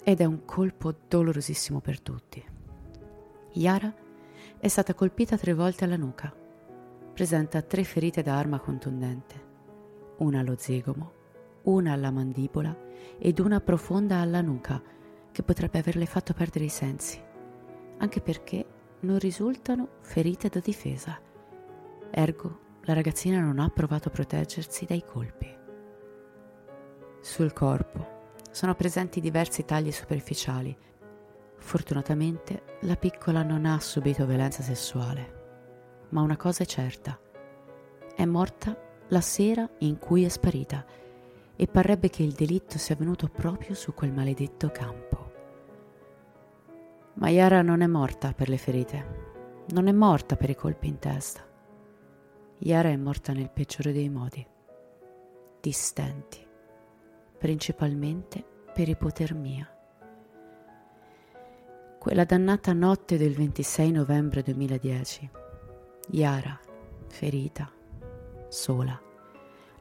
ed 0.09 0.21
è 0.21 0.25
un 0.25 0.45
colpo 0.45 0.95
dolorosissimo 1.09 1.81
per 1.81 2.01
tutti. 2.01 2.41
Yara 3.55 3.93
è 4.57 4.69
stata 4.69 4.95
colpita 4.95 5.37
tre 5.37 5.53
volte 5.53 5.83
alla 5.83 5.97
nuca. 5.97 6.33
Presenta 7.13 7.61
tre 7.61 7.83
ferite 7.83 8.23
da 8.23 8.39
arma 8.39 8.61
contundente, 8.61 9.35
una 10.19 10.39
allo 10.39 10.55
zigomo, 10.57 11.13
una 11.63 11.93
alla 11.93 12.13
mandibola 12.13 12.73
ed 13.19 13.41
una 13.41 13.59
profonda 13.59 14.19
alla 14.19 14.43
nuca 14.43 14.81
che 15.33 15.43
potrebbe 15.43 15.81
averle 15.81 16.07
fatto 16.07 16.35
perdere 16.35 16.67
i 16.67 16.69
sensi, 16.69 17.21
anche 17.97 18.21
perché 18.21 18.65
non 19.01 19.19
risultano 19.19 19.89
ferite 20.03 20.49
da 20.49 20.61
difesa. 20.61 21.19
Ergo, 22.13 22.59
la 22.83 22.93
ragazzina 22.93 23.41
non 23.41 23.59
ha 23.59 23.69
provato 23.71 24.07
a 24.07 24.13
proteggersi 24.13 24.85
dai 24.85 25.03
colpi. 25.05 25.53
Sul 27.21 27.53
corpo 27.53 28.15
sono 28.57 28.75
presenti 28.75 29.21
diversi 29.21 29.67
tagli 29.67 29.93
superficiali. 29.93 30.75
Fortunatamente 31.59 32.79
la 32.81 32.97
piccola 32.97 33.43
non 33.43 33.67
ha 33.67 33.79
subito 33.81 34.25
violenza 34.25 34.63
sessuale, 34.63 36.07
ma 36.09 36.23
una 36.23 36.39
cosa 36.39 36.63
è 36.63 36.67
certa. 36.67 37.21
È 38.15 38.25
morta 38.25 38.75
la 39.09 39.21
sera 39.21 39.69
in 39.81 39.99
cui 39.99 40.25
è 40.25 40.29
sparita 40.29 40.87
e 41.55 41.67
parrebbe 41.67 42.09
che 42.09 42.23
il 42.23 42.33
delitto 42.33 42.79
sia 42.79 42.95
avvenuto 42.95 43.29
proprio 43.29 43.75
su 43.75 43.93
quel 43.93 44.15
maledetto 44.15 44.71
campo. 44.71 45.33
Ma 47.17 47.29
Yara 47.29 47.61
non 47.61 47.83
è 47.83 47.87
morta 47.87 48.33
per 48.33 48.49
le 48.49 48.57
ferite, 48.57 49.65
non 49.73 49.87
è 49.87 49.93
morta 49.93 50.37
per 50.37 50.49
i 50.49 50.55
colpi 50.55 50.89
in 50.89 50.99
testa. 50.99 51.47
Yara 52.61 52.89
è 52.89 52.97
morta 52.97 53.35
nel 53.35 53.51
peggiore 53.51 53.93
dei 53.93 54.09
modi, 54.09 54.47
di 55.61 55.73
stenti, 55.73 56.46
principalmente 57.47 58.45
per 58.75 58.89
ipotermia. 58.89 59.73
Quella 61.97 62.25
dannata 62.25 62.73
notte 62.73 63.17
del 63.17 63.35
26 63.37 63.93
novembre 63.93 64.43
2010, 64.43 65.31
Yara, 66.09 66.59
ferita, 67.07 67.71
sola, 68.49 69.01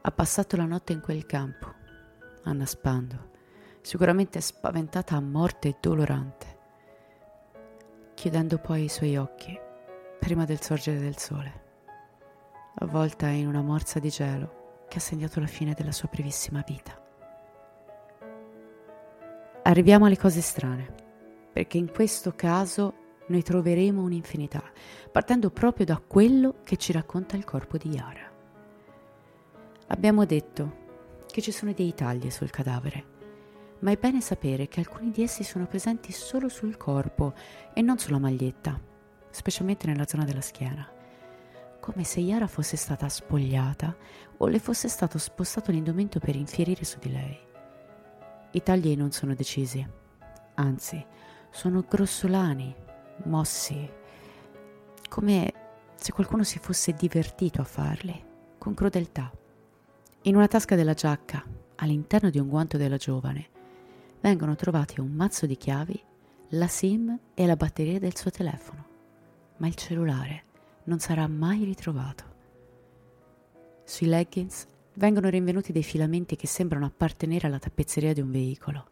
ha 0.00 0.10
passato 0.12 0.56
la 0.56 0.64
notte 0.64 0.92
in 0.92 1.00
quel 1.00 1.26
campo, 1.26 1.74
annaspando, 2.44 3.30
sicuramente 3.80 4.40
spaventata 4.40 5.16
a 5.16 5.20
morte 5.20 5.66
e 5.66 5.76
dolorante, 5.80 6.58
chiudendo 8.14 8.58
poi 8.58 8.84
i 8.84 8.88
suoi 8.88 9.16
occhi 9.16 9.58
prima 10.20 10.44
del 10.44 10.60
sorgere 10.60 11.00
del 11.00 11.18
sole, 11.18 11.64
avvolta 12.76 13.26
in 13.26 13.48
una 13.48 13.62
morsa 13.62 13.98
di 13.98 14.08
gelo 14.08 14.84
che 14.88 14.98
ha 14.98 15.00
segnato 15.00 15.40
la 15.40 15.48
fine 15.48 15.74
della 15.74 15.90
sua 15.90 16.08
brevissima 16.08 16.62
vita. 16.64 17.02
Arriviamo 19.66 20.06
alle 20.06 20.16
cose 20.16 20.42
strane, 20.42 20.94
perché 21.52 21.76
in 21.76 21.90
questo 21.90 22.34
caso 22.36 22.94
noi 23.26 23.42
troveremo 23.42 24.00
un'infinità, 24.00 24.62
partendo 25.10 25.50
proprio 25.50 25.84
da 25.84 25.98
quello 25.98 26.58
che 26.62 26.76
ci 26.76 26.92
racconta 26.92 27.34
il 27.34 27.42
corpo 27.42 27.76
di 27.76 27.88
Yara. 27.88 28.30
Abbiamo 29.88 30.24
detto 30.24 30.84
che 31.26 31.42
ci 31.42 31.50
sono 31.50 31.72
dei 31.72 31.92
tagli 31.94 32.30
sul 32.30 32.50
cadavere, 32.50 33.04
ma 33.80 33.90
è 33.90 33.96
bene 33.96 34.20
sapere 34.20 34.68
che 34.68 34.78
alcuni 34.78 35.10
di 35.10 35.24
essi 35.24 35.42
sono 35.42 35.66
presenti 35.66 36.12
solo 36.12 36.48
sul 36.48 36.76
corpo 36.76 37.34
e 37.74 37.82
non 37.82 37.98
sulla 37.98 38.20
maglietta, 38.20 38.80
specialmente 39.30 39.88
nella 39.88 40.06
zona 40.06 40.22
della 40.22 40.42
schiena, 40.42 40.88
come 41.80 42.04
se 42.04 42.20
Yara 42.20 42.46
fosse 42.46 42.76
stata 42.76 43.08
spogliata 43.08 43.96
o 44.36 44.46
le 44.46 44.60
fosse 44.60 44.86
stato 44.86 45.18
spostato 45.18 45.72
l'indumento 45.72 46.20
per 46.20 46.36
infierire 46.36 46.84
su 46.84 47.00
di 47.00 47.10
lei. 47.10 47.45
I 48.56 48.62
tagli 48.62 48.96
non 48.96 49.12
sono 49.12 49.34
decisi, 49.34 49.86
anzi, 50.54 51.04
sono 51.50 51.84
grossolani, 51.86 52.74
mossi, 53.24 53.86
come 55.10 55.52
se 55.94 56.12
qualcuno 56.12 56.42
si 56.42 56.58
fosse 56.58 56.94
divertito 56.94 57.60
a 57.60 57.64
farli, 57.64 58.18
con 58.56 58.72
crudeltà. 58.72 59.30
In 60.22 60.36
una 60.36 60.48
tasca 60.48 60.74
della 60.74 60.94
giacca, 60.94 61.44
all'interno 61.74 62.30
di 62.30 62.38
un 62.38 62.48
guanto 62.48 62.78
della 62.78 62.96
giovane, 62.96 63.50
vengono 64.22 64.54
trovati 64.54 65.00
un 65.00 65.10
mazzo 65.10 65.44
di 65.44 65.58
chiavi, 65.58 66.02
la 66.52 66.66
SIM 66.66 67.18
e 67.34 67.44
la 67.44 67.56
batteria 67.56 67.98
del 67.98 68.16
suo 68.16 68.30
telefono, 68.30 68.86
ma 69.58 69.66
il 69.66 69.74
cellulare 69.74 70.44
non 70.84 70.98
sarà 70.98 71.28
mai 71.28 71.62
ritrovato. 71.62 72.24
Sui 73.84 74.06
leggings 74.06 74.66
vengono 74.96 75.28
rinvenuti 75.28 75.72
dei 75.72 75.82
filamenti 75.82 76.36
che 76.36 76.46
sembrano 76.46 76.86
appartenere 76.86 77.46
alla 77.46 77.58
tappezzeria 77.58 78.12
di 78.12 78.20
un 78.20 78.30
veicolo. 78.30 78.86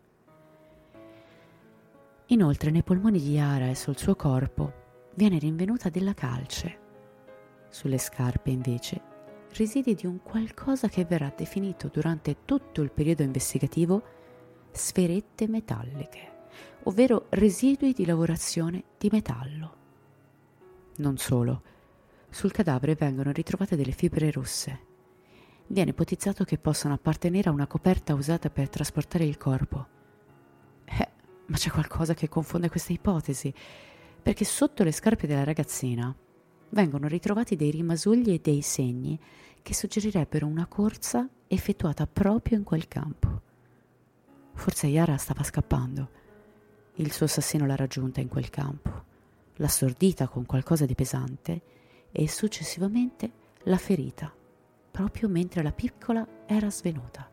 Inoltre 2.29 2.71
nei 2.71 2.83
polmoni 2.83 3.21
di 3.21 3.33
Yara 3.33 3.69
e 3.69 3.75
sul 3.75 3.99
suo 3.99 4.15
corpo 4.15 4.73
viene 5.15 5.39
rinvenuta 5.39 5.89
della 5.89 6.15
calce. 6.15 6.79
Sulle 7.69 7.99
scarpe 7.99 8.51
invece 8.51 9.13
residui 9.57 9.95
di 9.95 10.07
un 10.07 10.21
qualcosa 10.23 10.89
che 10.89 11.05
verrà 11.05 11.33
definito 11.35 11.89
durante 11.89 12.39
tutto 12.45 12.83
il 12.83 12.91
periodo 12.91 13.23
investigativo 13.23 14.03
sferette 14.73 15.47
metalliche, 15.49 16.33
ovvero 16.85 17.27
residui 17.31 17.93
di 17.93 18.05
lavorazione 18.05 18.85
di 18.99 19.09
metallo. 19.11 19.77
Non 20.97 21.17
solo, 21.19 21.63
sul 22.29 22.53
cadavere 22.53 22.95
vengono 22.95 23.33
ritrovate 23.33 23.77
delle 23.77 23.93
fibre 23.93 24.31
rosse. 24.31 24.93
Viene 25.67 25.91
ipotizzato 25.91 26.45
che 26.45 26.59
possano 26.59 26.95
appartenere 26.95 27.49
a 27.49 27.53
una 27.53 27.67
coperta 27.67 28.15
usata 28.15 28.51
per 28.51 28.69
trasportare 28.69 29.25
il 29.25 29.39
corpo. 29.39 29.87
Eh, 30.85 31.09
ma 31.47 31.57
c'è 31.57 31.71
qualcosa 31.71 32.15
che 32.15 32.29
confonde 32.29 32.69
questa 32.69 32.93
ipotesi, 32.93 33.53
perché 34.23 34.45
sotto 34.45 34.85
le 34.85 34.93
scarpe 34.93 35.27
della 35.27 35.45
ragazzina 35.45 36.15
vengono 36.71 37.07
ritrovati 37.07 37.57
dei 37.57 37.71
rimasugli 37.71 38.31
e 38.31 38.41
dei 38.43 38.61
segni 38.61 39.19
che 39.63 39.75
suggerirebbero 39.75 40.47
una 40.47 40.67
corsa 40.67 41.29
effettuata 41.47 42.07
proprio 42.07 42.59
in 42.59 42.65
quel 42.65 42.89
campo. 42.89 43.41
Forse 44.55 44.87
Yara 44.87 45.17
stava 45.17 45.43
scappando. 45.43 46.11
Il 46.97 47.11
suo 47.13 47.27
assassino 47.27 47.67
l'ha 47.67 47.77
raggiunta 47.77 48.21
in 48.21 48.29
quel 48.29 48.51
campo, 48.51 49.05
l'ha 49.55 49.69
stordita 49.69 50.29
con 50.29 50.47
qualcosa 50.47 50.87
di 50.87 50.95
pesante 50.95 51.63
e 52.13 52.29
successivamente 52.29 53.31
l'ha 53.65 53.79
ferita, 53.79 54.33
proprio 54.95 55.29
mentre 55.29 55.61
la 55.65 55.73
piccola 55.73 56.25
era 56.47 56.71
svenuta. 56.71 57.29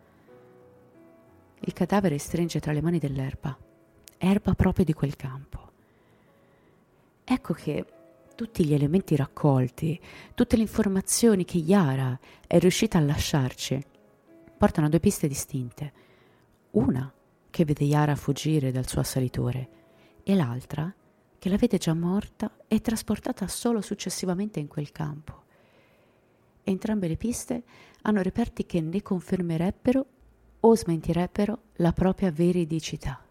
Il 1.60 1.74
cadavere 1.74 2.18
stringe 2.18 2.60
tra 2.60 2.72
le 2.72 2.82
mani 2.82 2.98
dell'erba, 2.98 3.56
erba 4.18 4.56
proprio 4.56 4.84
di 4.84 4.94
quel 4.94 5.16
campo. 5.16 5.72
Ecco 7.24 7.54
che 7.54 7.86
tutti 8.34 8.66
gli 8.66 8.74
elementi 8.74 9.16
raccolti, 9.16 10.02
tutte 10.34 10.56
le 10.56 10.64
informazioni 10.64 11.46
che 11.46 11.60
Yara 11.60 12.20
è 12.48 12.58
riuscita 12.58 12.98
a 12.98 13.02
lasciarci, 13.02 13.80
portano 14.58 14.88
a 14.88 14.90
due 14.90 15.00
piste 15.00 15.28
distinte. 15.28 15.94
Una 16.72 17.14
che 17.52 17.64
vede 17.64 17.84
Yara 17.84 18.16
fuggire 18.16 18.72
dal 18.72 18.88
suo 18.88 19.02
assalitore 19.02 19.70
e 20.24 20.34
l'altra 20.34 20.92
che 21.38 21.50
la 21.50 21.58
vede 21.58 21.78
già 21.78 21.94
morta 21.94 22.58
e 22.68 22.82
trasportata 22.82 23.48
solo 23.48 23.82
successivamente 23.82 24.60
in 24.60 24.68
quel 24.68 24.92
campo. 24.92 25.41
Entrambe 26.64 27.08
le 27.08 27.18
piste 27.18 27.64
hanno 28.04 28.22
reperti 28.22 28.66
che 28.66 28.82
ne 28.82 29.02
confermerebbero 29.02 30.06
o 30.60 30.76
smentirebbero 30.76 31.62
la 31.76 31.92
propria 31.92 32.32
veridicità. 32.32 33.24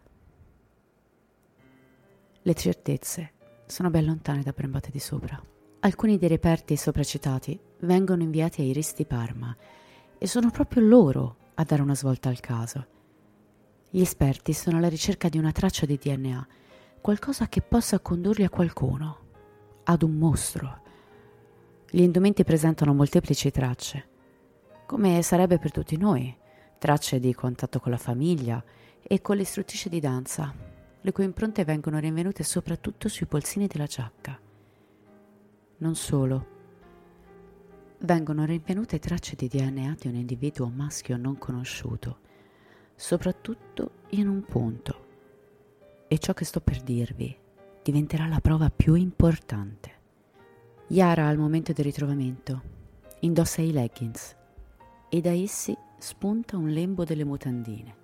Le 2.42 2.54
certezze 2.54 3.32
sono 3.66 3.90
ben 3.90 4.04
lontane 4.04 4.42
da 4.42 4.52
Brembate 4.52 4.90
di 4.90 4.98
Sopra. 4.98 5.40
Alcuni 5.80 6.18
dei 6.18 6.28
reperti 6.28 6.76
sopracitati 6.76 7.58
vengono 7.80 8.22
inviati 8.22 8.62
ai 8.62 8.72
RIS 8.72 8.94
di 8.94 9.06
Parma 9.06 9.56
e 10.18 10.26
sono 10.26 10.50
proprio 10.50 10.82
loro 10.82 11.36
a 11.54 11.64
dare 11.64 11.82
una 11.82 11.94
svolta 11.94 12.28
al 12.28 12.40
caso. 12.40 12.86
Gli 13.90 14.00
esperti 14.00 14.52
sono 14.52 14.78
alla 14.78 14.88
ricerca 14.88 15.28
di 15.28 15.38
una 15.38 15.52
traccia 15.52 15.86
di 15.86 15.96
DNA, 15.96 16.46
qualcosa 17.00 17.48
che 17.48 17.62
possa 17.62 18.00
condurli 18.00 18.44
a 18.44 18.50
qualcuno, 18.50 19.18
ad 19.84 20.02
un 20.02 20.16
mostro. 20.16 20.82
Gli 21.92 22.02
indumenti 22.02 22.44
presentano 22.44 22.94
molteplici 22.94 23.50
tracce, 23.50 24.08
come 24.86 25.22
sarebbe 25.22 25.58
per 25.58 25.72
tutti 25.72 25.96
noi, 25.96 26.32
tracce 26.78 27.18
di 27.18 27.34
contatto 27.34 27.80
con 27.80 27.90
la 27.90 27.98
famiglia 27.98 28.62
e 29.02 29.20
con 29.20 29.36
l'istruttrice 29.36 29.88
di 29.88 29.98
danza, 29.98 30.54
le 31.00 31.10
cui 31.10 31.24
impronte 31.24 31.64
vengono 31.64 31.98
rinvenute 31.98 32.44
soprattutto 32.44 33.08
sui 33.08 33.26
polsini 33.26 33.66
della 33.66 33.86
giacca. 33.86 34.38
Non 35.78 35.96
solo. 35.96 36.46
Vengono 37.98 38.44
rinvenute 38.44 39.00
tracce 39.00 39.34
di 39.34 39.48
DNA 39.48 39.96
di 39.98 40.06
un 40.06 40.14
individuo 40.14 40.68
maschio 40.68 41.16
non 41.16 41.38
conosciuto, 41.38 42.20
soprattutto 42.94 43.90
in 44.10 44.28
un 44.28 44.44
punto. 44.44 45.06
E 46.06 46.18
ciò 46.18 46.34
che 46.34 46.44
sto 46.44 46.60
per 46.60 46.82
dirvi 46.82 47.36
diventerà 47.82 48.28
la 48.28 48.38
prova 48.38 48.70
più 48.70 48.94
importante. 48.94 49.98
Yara 50.92 51.28
al 51.28 51.38
momento 51.38 51.72
del 51.72 51.84
ritrovamento 51.84 52.62
indossa 53.20 53.62
i 53.62 53.70
leggings 53.70 54.34
e 55.08 55.20
da 55.20 55.30
essi 55.30 55.76
spunta 55.98 56.56
un 56.56 56.68
lembo 56.68 57.04
delle 57.04 57.22
mutandine. 57.22 57.94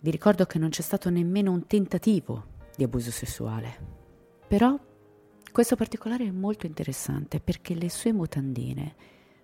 Vi 0.00 0.10
ricordo 0.10 0.44
che 0.44 0.58
non 0.58 0.68
c'è 0.68 0.82
stato 0.82 1.08
nemmeno 1.08 1.50
un 1.50 1.66
tentativo 1.66 2.48
di 2.76 2.84
abuso 2.84 3.10
sessuale. 3.10 3.78
Però 4.46 4.78
questo 5.50 5.76
particolare 5.76 6.26
è 6.26 6.30
molto 6.30 6.66
interessante 6.66 7.40
perché 7.40 7.74
le 7.74 7.88
sue 7.88 8.12
mutandine 8.12 8.94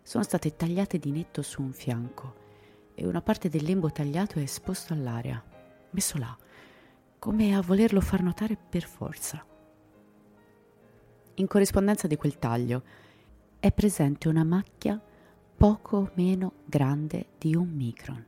sono 0.02 0.22
state 0.22 0.54
tagliate 0.54 0.98
di 0.98 1.12
netto 1.12 1.40
su 1.40 1.62
un 1.62 1.72
fianco 1.72 2.34
e 2.94 3.06
una 3.06 3.22
parte 3.22 3.48
del 3.48 3.64
lembo 3.64 3.90
tagliato 3.90 4.38
è 4.38 4.42
esposto 4.42 4.92
all'aria, 4.92 5.42
messo 5.92 6.18
là, 6.18 6.36
come 7.18 7.56
a 7.56 7.62
volerlo 7.62 8.02
far 8.02 8.22
notare 8.22 8.58
per 8.68 8.82
forza. 8.82 9.46
In 11.36 11.46
corrispondenza 11.46 12.06
di 12.06 12.16
quel 12.16 12.38
taglio 12.38 12.82
è 13.58 13.72
presente 13.72 14.28
una 14.28 14.44
macchia 14.44 15.00
poco 15.56 16.10
meno 16.14 16.52
grande 16.66 17.28
di 17.38 17.54
un 17.54 17.68
micron 17.68 18.24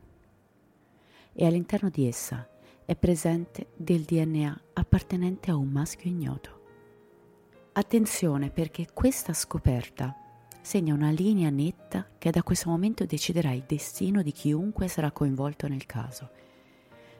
e 1.33 1.45
all'interno 1.45 1.89
di 1.89 2.07
essa 2.07 2.47
è 2.85 2.95
presente 2.95 3.67
del 3.75 4.01
DNA 4.01 4.61
appartenente 4.73 5.51
a 5.51 5.55
un 5.55 5.67
maschio 5.67 6.09
ignoto. 6.09 6.61
Attenzione 7.73 8.49
perché 8.49 8.87
questa 8.93 9.33
scoperta 9.33 10.15
segna 10.61 10.93
una 10.93 11.11
linea 11.11 11.49
netta 11.49 12.07
che 12.17 12.31
da 12.31 12.41
questo 12.41 12.69
momento 12.69 13.05
deciderà 13.05 13.51
il 13.51 13.65
destino 13.67 14.21
di 14.23 14.31
chiunque 14.31 14.87
sarà 14.87 15.11
coinvolto 15.11 15.67
nel 15.67 15.85
caso. 15.85 16.29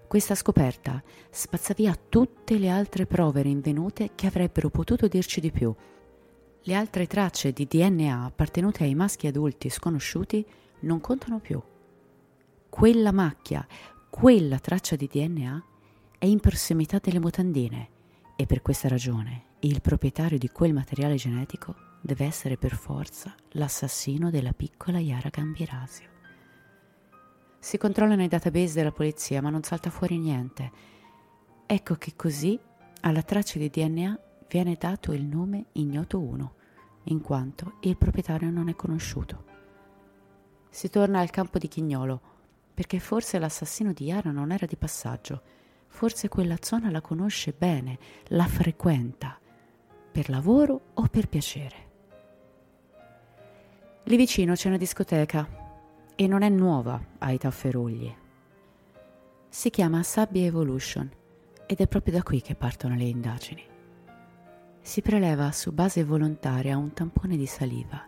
Questa 0.08 0.36
scoperta 0.36 1.04
spazza 1.30 1.74
via 1.74 1.98
tutte 1.98 2.58
le 2.58 2.70
altre 2.70 3.06
prove 3.06 3.42
rinvenute 3.42 4.12
che 4.16 4.28
avrebbero 4.28 4.70
potuto 4.70 5.08
dirci 5.08 5.42
di 5.42 5.52
più. 5.52 5.74
Le 6.62 6.74
altre 6.74 7.08
tracce 7.08 7.52
di 7.52 7.66
DNA 7.66 8.24
appartenute 8.24 8.84
ai 8.84 8.96
maschi 8.96 9.28
adulti 9.28 9.70
sconosciuti 9.70 10.46
non 10.82 11.02
contano 11.02 11.40
più. 11.40 11.62
Quella 12.70 13.12
macchia, 13.12 13.66
quella 14.10 14.60
traccia 14.60 14.96
di 14.96 15.10
DNA 15.12 15.64
è 16.18 16.26
in 16.26 16.40
prossimità 16.40 17.00
delle 17.02 17.20
mutandine 17.20 17.90
e 18.36 18.46
per 18.46 18.62
questa 18.62 18.88
ragione 18.88 19.54
il 19.60 19.82
proprietario 19.82 20.38
di 20.38 20.50
quel 20.50 20.74
materiale 20.74 21.16
genetico 21.16 21.76
deve 22.02 22.26
essere 22.26 22.58
per 22.58 22.76
forza 22.76 23.34
l'assassino 23.52 24.30
della 24.30 24.54
piccola 24.54 25.00
Yara 25.00 25.30
Gambirasio. 25.30 26.15
Si 27.66 27.80
controllano 27.80 28.22
i 28.22 28.28
database 28.28 28.76
della 28.76 28.92
polizia, 28.92 29.42
ma 29.42 29.50
non 29.50 29.64
salta 29.64 29.90
fuori 29.90 30.20
niente. 30.20 30.72
Ecco 31.66 31.96
che 31.96 32.14
così 32.16 32.60
alla 33.02 33.24
traccia 33.24 33.58
di 33.58 33.72
DNA 33.72 34.20
viene 34.48 34.76
dato 34.76 35.14
il 35.14 35.26
nome 35.26 35.66
Ignoto 35.72 36.20
1, 36.20 36.54
in 37.06 37.22
quanto 37.22 37.78
il 37.80 37.98
proprietario 37.98 38.52
non 38.52 38.70
è 38.70 38.76
conosciuto. 38.76 39.46
Si 40.70 40.90
torna 40.90 41.20
al 41.20 41.32
campo 41.32 41.58
di 41.58 41.68
Chignolo, 41.68 42.22
perché 42.72 43.00
forse 43.00 43.40
l'assassino 43.40 43.94
di 43.94 44.06
Yara 44.06 44.30
non 44.30 44.52
era 44.52 44.68
di 44.68 44.76
passaggio, 44.76 45.42
forse 45.88 46.28
quella 46.28 46.58
zona 46.62 46.92
la 46.92 47.02
conosce 47.02 47.52
bene, 47.52 47.98
la 48.26 48.46
frequenta 48.46 49.40
per 50.12 50.30
lavoro 50.30 50.90
o 50.94 51.08
per 51.08 51.28
piacere. 51.28 51.76
Lì 54.04 54.16
vicino 54.18 54.54
c'è 54.54 54.68
una 54.68 54.78
discoteca 54.78 55.65
e 56.16 56.28
non 56.28 56.42
è 56.42 56.50
nuova 56.50 57.00
ai 57.20 57.38
Tafferugli. 57.38 58.14
Si 59.50 59.70
chiama 59.70 60.02
Sabbia 60.04 60.46
Evolution 60.46 61.10
ed 61.66 61.80
è 61.80 61.88
proprio 61.88 62.14
da 62.14 62.24
qui 62.24 62.42
che 62.42 62.56
partono 62.56 62.96
le 62.96 63.04
indagini. 63.04 63.64
Si 64.82 65.02
preleva 65.02 65.52
su 65.52 65.72
base 65.74 66.04
volontaria 66.04 66.78
un 66.78 66.94
tampone 66.94 67.36
di 67.36 67.46
saliva. 67.46 68.08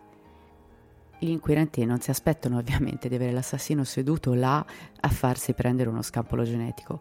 Gli 1.18 1.28
inquirenti 1.30 1.84
non 1.84 2.00
si 2.00 2.10
aspettano 2.10 2.58
ovviamente 2.58 3.08
di 3.08 3.16
avere 3.16 3.32
l'assassino 3.32 3.84
seduto 3.84 4.32
là 4.34 4.64
a 5.00 5.08
farsi 5.08 5.52
prendere 5.52 5.90
uno 5.90 6.02
scampolo 6.02 6.44
genetico, 6.44 7.00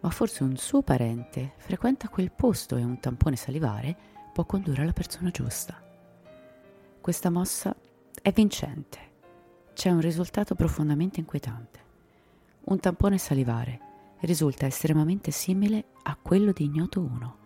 ma 0.00 0.10
forse 0.10 0.42
un 0.42 0.56
suo 0.56 0.82
parente 0.82 1.54
frequenta 1.56 2.08
quel 2.08 2.30
posto 2.30 2.76
e 2.76 2.84
un 2.84 3.00
tampone 3.00 3.36
salivare 3.36 3.96
può 4.32 4.44
condurre 4.44 4.82
alla 4.82 4.92
persona 4.92 5.30
giusta. 5.30 5.82
Questa 7.00 7.30
mossa 7.30 7.74
è 8.20 8.30
vincente. 8.30 9.14
C'è 9.76 9.90
un 9.90 10.00
risultato 10.00 10.54
profondamente 10.54 11.20
inquietante. 11.20 11.80
Un 12.64 12.80
tampone 12.80 13.18
salivare 13.18 13.80
risulta 14.20 14.64
estremamente 14.64 15.30
simile 15.30 15.88
a 16.04 16.16
quello 16.16 16.52
di 16.52 16.64
Ignoto 16.64 17.02
1. 17.02 17.36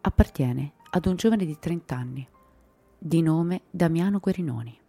Appartiene 0.00 0.72
ad 0.92 1.04
un 1.04 1.16
giovane 1.16 1.44
di 1.44 1.58
30 1.58 1.94
anni, 1.94 2.26
di 2.96 3.20
nome 3.20 3.64
Damiano 3.70 4.20
Guerinoni. 4.20 4.80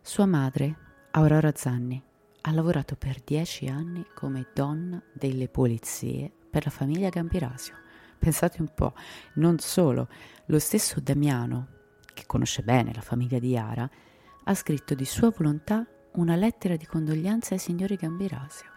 Sua 0.00 0.26
madre, 0.26 0.76
Aurora 1.10 1.50
Zanni, 1.56 2.00
ha 2.42 2.52
lavorato 2.52 2.94
per 2.94 3.20
10 3.20 3.66
anni 3.66 4.06
come 4.14 4.46
donna 4.54 5.02
delle 5.12 5.48
polizie 5.48 6.30
per 6.48 6.66
la 6.66 6.70
famiglia 6.70 7.08
Gambirasio 7.08 7.74
Pensate 8.16 8.60
un 8.60 8.70
po', 8.72 8.94
non 9.34 9.58
solo, 9.58 10.06
lo 10.46 10.58
stesso 10.60 11.00
Damiano, 11.00 11.66
che 12.14 12.26
conosce 12.26 12.62
bene 12.62 12.94
la 12.94 13.00
famiglia 13.00 13.40
di 13.40 13.48
Yara, 13.48 13.90
ha 14.44 14.54
scritto 14.54 14.94
di 14.94 15.04
sua 15.04 15.32
volontà 15.36 15.86
una 16.12 16.34
lettera 16.34 16.76
di 16.76 16.86
condoglianza 16.86 17.54
ai 17.54 17.60
signori 17.60 17.96
Gambirasio. 17.96 18.68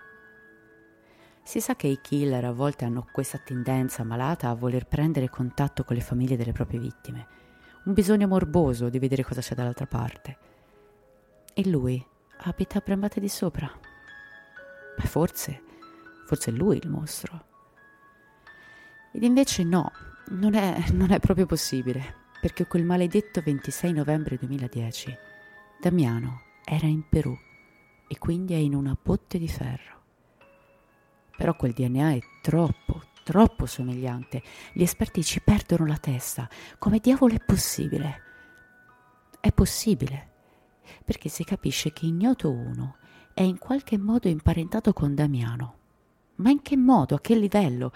Si 1.42 1.60
sa 1.60 1.76
che 1.76 1.88
i 1.88 2.00
killer 2.02 2.46
a 2.46 2.52
volte 2.52 2.86
hanno 2.86 3.08
questa 3.12 3.38
tendenza 3.38 4.04
malata 4.04 4.50
a 4.50 4.54
voler 4.54 4.86
prendere 4.86 5.30
contatto 5.30 5.84
con 5.84 5.96
le 5.96 6.02
famiglie 6.02 6.38
delle 6.38 6.52
proprie 6.52 6.80
vittime, 6.80 7.28
un 7.86 7.94
bisogno 7.94 8.28
morboso 8.28 8.90
di 8.90 9.00
vedere 9.00 9.24
cosa 9.24 9.42
c'è 9.42 9.56
dall'altra 9.56 9.86
parte. 9.86 10.38
E 11.54 11.68
lui 11.68 12.04
abita 12.38 12.78
a 12.78 12.82
Brembate 12.84 13.20
di 13.20 13.28
sopra. 13.28 13.70
Beh, 14.96 15.08
forse, 15.08 15.62
forse 16.26 16.52
è 16.52 16.54
lui 16.54 16.78
il 16.78 16.90
mostro. 16.90 17.46
Ed 19.12 19.24
invece 19.24 19.64
no, 19.64 19.92
non 20.30 20.54
è, 20.54 20.92
non 20.94 21.12
è 21.12 21.20
proprio 21.20 21.46
possibile, 21.46 22.22
perché 22.40 22.66
quel 22.68 22.86
maledetto 22.86 23.42
26 23.42 23.92
novembre 23.92 24.38
2010 24.38 25.32
Damiano 25.84 26.44
era 26.64 26.88
in 26.88 27.04
Perù 27.10 27.38
e 28.08 28.18
quindi 28.18 28.54
è 28.54 28.58
in 28.58 28.74
una 28.74 28.98
botte 29.02 29.38
di 29.38 29.50
ferro. 29.50 30.02
Però 31.36 31.54
quel 31.58 31.74
DNA 31.74 32.14
è 32.14 32.20
troppo, 32.42 33.02
troppo 33.26 33.66
somigliante. 33.66 34.42
Gli 34.72 34.82
esperti 34.82 35.26
ci 35.26 35.42
perdono 35.42 35.86
la 35.86 35.98
testa. 35.98 36.48
Come 36.80 37.00
diavolo 37.00 37.34
è 37.34 37.44
possibile? 37.44 38.22
È 39.42 39.52
possibile, 39.52 40.32
perché 41.04 41.28
si 41.28 41.44
capisce 41.44 41.92
che 41.92 42.06
Ignoto 42.06 42.50
1 42.50 42.96
è 43.34 43.42
in 43.42 43.58
qualche 43.58 43.98
modo 43.98 44.30
imparentato 44.30 44.94
con 44.94 45.14
Damiano. 45.14 45.80
Ma 46.36 46.50
in 46.50 46.62
che 46.62 46.78
modo? 46.78 47.16
A 47.16 47.20
che 47.20 47.36
livello? 47.36 47.92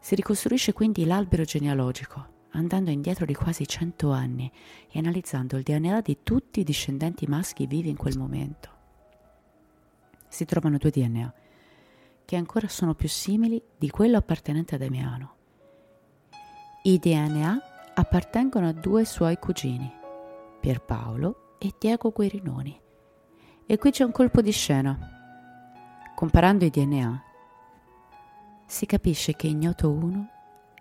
Si 0.00 0.14
ricostruisce 0.14 0.74
quindi 0.74 1.06
l'albero 1.06 1.44
genealogico, 1.44 2.34
andando 2.56 2.90
indietro 2.90 3.24
di 3.24 3.34
quasi 3.34 3.66
cento 3.66 4.10
anni 4.10 4.50
e 4.90 4.98
analizzando 4.98 5.56
il 5.56 5.62
DNA 5.62 6.00
di 6.00 6.18
tutti 6.22 6.60
i 6.60 6.64
discendenti 6.64 7.26
maschi 7.26 7.66
vivi 7.66 7.90
in 7.90 7.96
quel 7.96 8.18
momento. 8.18 8.70
Si 10.28 10.44
trovano 10.44 10.78
due 10.78 10.90
DNA, 10.90 11.34
che 12.24 12.36
ancora 12.36 12.66
sono 12.68 12.94
più 12.94 13.08
simili 13.08 13.62
di 13.76 13.88
quello 13.90 14.16
appartenente 14.16 14.74
a 14.74 14.78
Damiano. 14.78 15.34
I 16.82 16.98
DNA 16.98 17.60
appartengono 17.94 18.68
a 18.68 18.72
due 18.72 19.04
suoi 19.04 19.36
cugini, 19.38 19.90
Pierpaolo 20.60 21.56
e 21.58 21.72
Diego 21.78 22.10
Guerinoni. 22.10 22.80
E 23.66 23.78
qui 23.78 23.90
c'è 23.90 24.04
un 24.04 24.12
colpo 24.12 24.40
di 24.40 24.52
scena. 24.52 24.98
Comparando 26.14 26.64
i 26.64 26.70
DNA, 26.70 27.22
si 28.66 28.86
capisce 28.86 29.34
che 29.34 29.46
Ignoto 29.46 29.90
1 29.90 30.35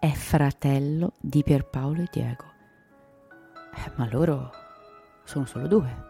è 0.05 0.11
fratello 0.11 1.13
di 1.19 1.41
Pierpaolo 1.41 2.03
e 2.03 2.09
Diego. 2.11 2.43
Eh, 3.73 3.91
ma 3.95 4.07
loro 4.07 4.51
sono 5.23 5.45
solo 5.45 5.67
due. 5.67 6.03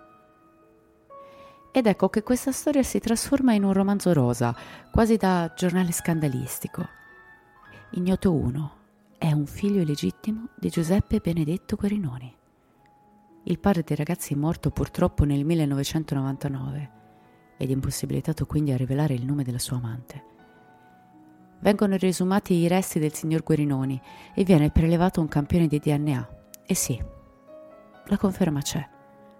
Ed 1.71 1.87
ecco 1.87 2.09
che 2.09 2.21
questa 2.21 2.51
storia 2.51 2.83
si 2.83 2.99
trasforma 2.99 3.53
in 3.53 3.63
un 3.63 3.71
romanzo 3.71 4.11
rosa, 4.11 4.53
quasi 4.91 5.15
da 5.15 5.53
giornale 5.55 5.93
scandalistico. 5.93 6.85
Ignoto 7.91 8.33
1 8.33 8.71
è 9.17 9.31
un 9.31 9.45
figlio 9.45 9.79
illegittimo 9.79 10.49
di 10.55 10.67
Giuseppe 10.67 11.21
Benedetto 11.21 11.77
Guerinoni. 11.77 12.35
Il 13.43 13.59
padre 13.59 13.83
dei 13.83 13.95
ragazzi 13.95 14.33
è 14.33 14.35
morto 14.35 14.71
purtroppo 14.71 15.23
nel 15.23 15.45
1999 15.45 16.91
ed 17.55 17.69
impossibilitato 17.69 18.45
quindi 18.45 18.73
a 18.73 18.77
rivelare 18.77 19.13
il 19.13 19.23
nome 19.23 19.45
della 19.45 19.59
sua 19.59 19.77
amante. 19.77 20.34
Vengono 21.59 21.95
riesumati 21.95 22.53
i 22.53 22.67
resti 22.67 22.99
del 22.99 23.13
signor 23.13 23.43
Guerinoni 23.43 23.99
e 24.33 24.43
viene 24.43 24.69
prelevato 24.69 25.21
un 25.21 25.27
campione 25.27 25.67
di 25.67 25.79
DNA. 25.79 26.29
E 26.65 26.75
sì, 26.75 27.01
la 28.05 28.17
conferma 28.17 28.61
c'è. 28.61 28.87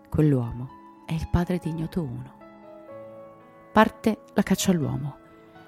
Quell'uomo 0.09 0.69
è 1.05 1.13
il 1.13 1.27
padre 1.29 1.59
di 1.59 1.69
Ignoto 1.69 2.01
1. 2.01 2.33
Parte 3.71 4.19
la 4.33 4.43
caccia 4.43 4.71
all'uomo, 4.71 5.17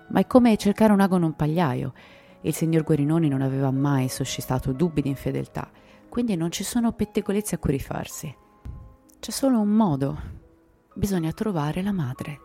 ma 0.09 0.19
è 0.19 0.27
come 0.27 0.57
cercare 0.57 0.93
un 0.93 1.01
ago 1.01 1.17
in 1.17 1.23
un 1.23 1.35
pagliaio. 1.35 1.93
Il 2.41 2.53
signor 2.53 2.83
Guerinoni 2.83 3.27
non 3.27 3.41
aveva 3.41 3.71
mai 3.71 4.07
suscitato 4.07 4.71
dubbi 4.71 5.01
di 5.01 5.09
infedeltà, 5.09 5.69
quindi 6.07 6.35
non 6.35 6.51
ci 6.51 6.63
sono 6.63 6.93
pettegolezzi 6.93 7.55
a 7.55 7.57
cui 7.57 7.71
rifarsi. 7.71 8.33
C'è 9.19 9.31
solo 9.31 9.59
un 9.59 9.69
modo. 9.69 10.17
Bisogna 10.95 11.31
trovare 11.33 11.83
la 11.83 11.91
madre. 11.91 12.39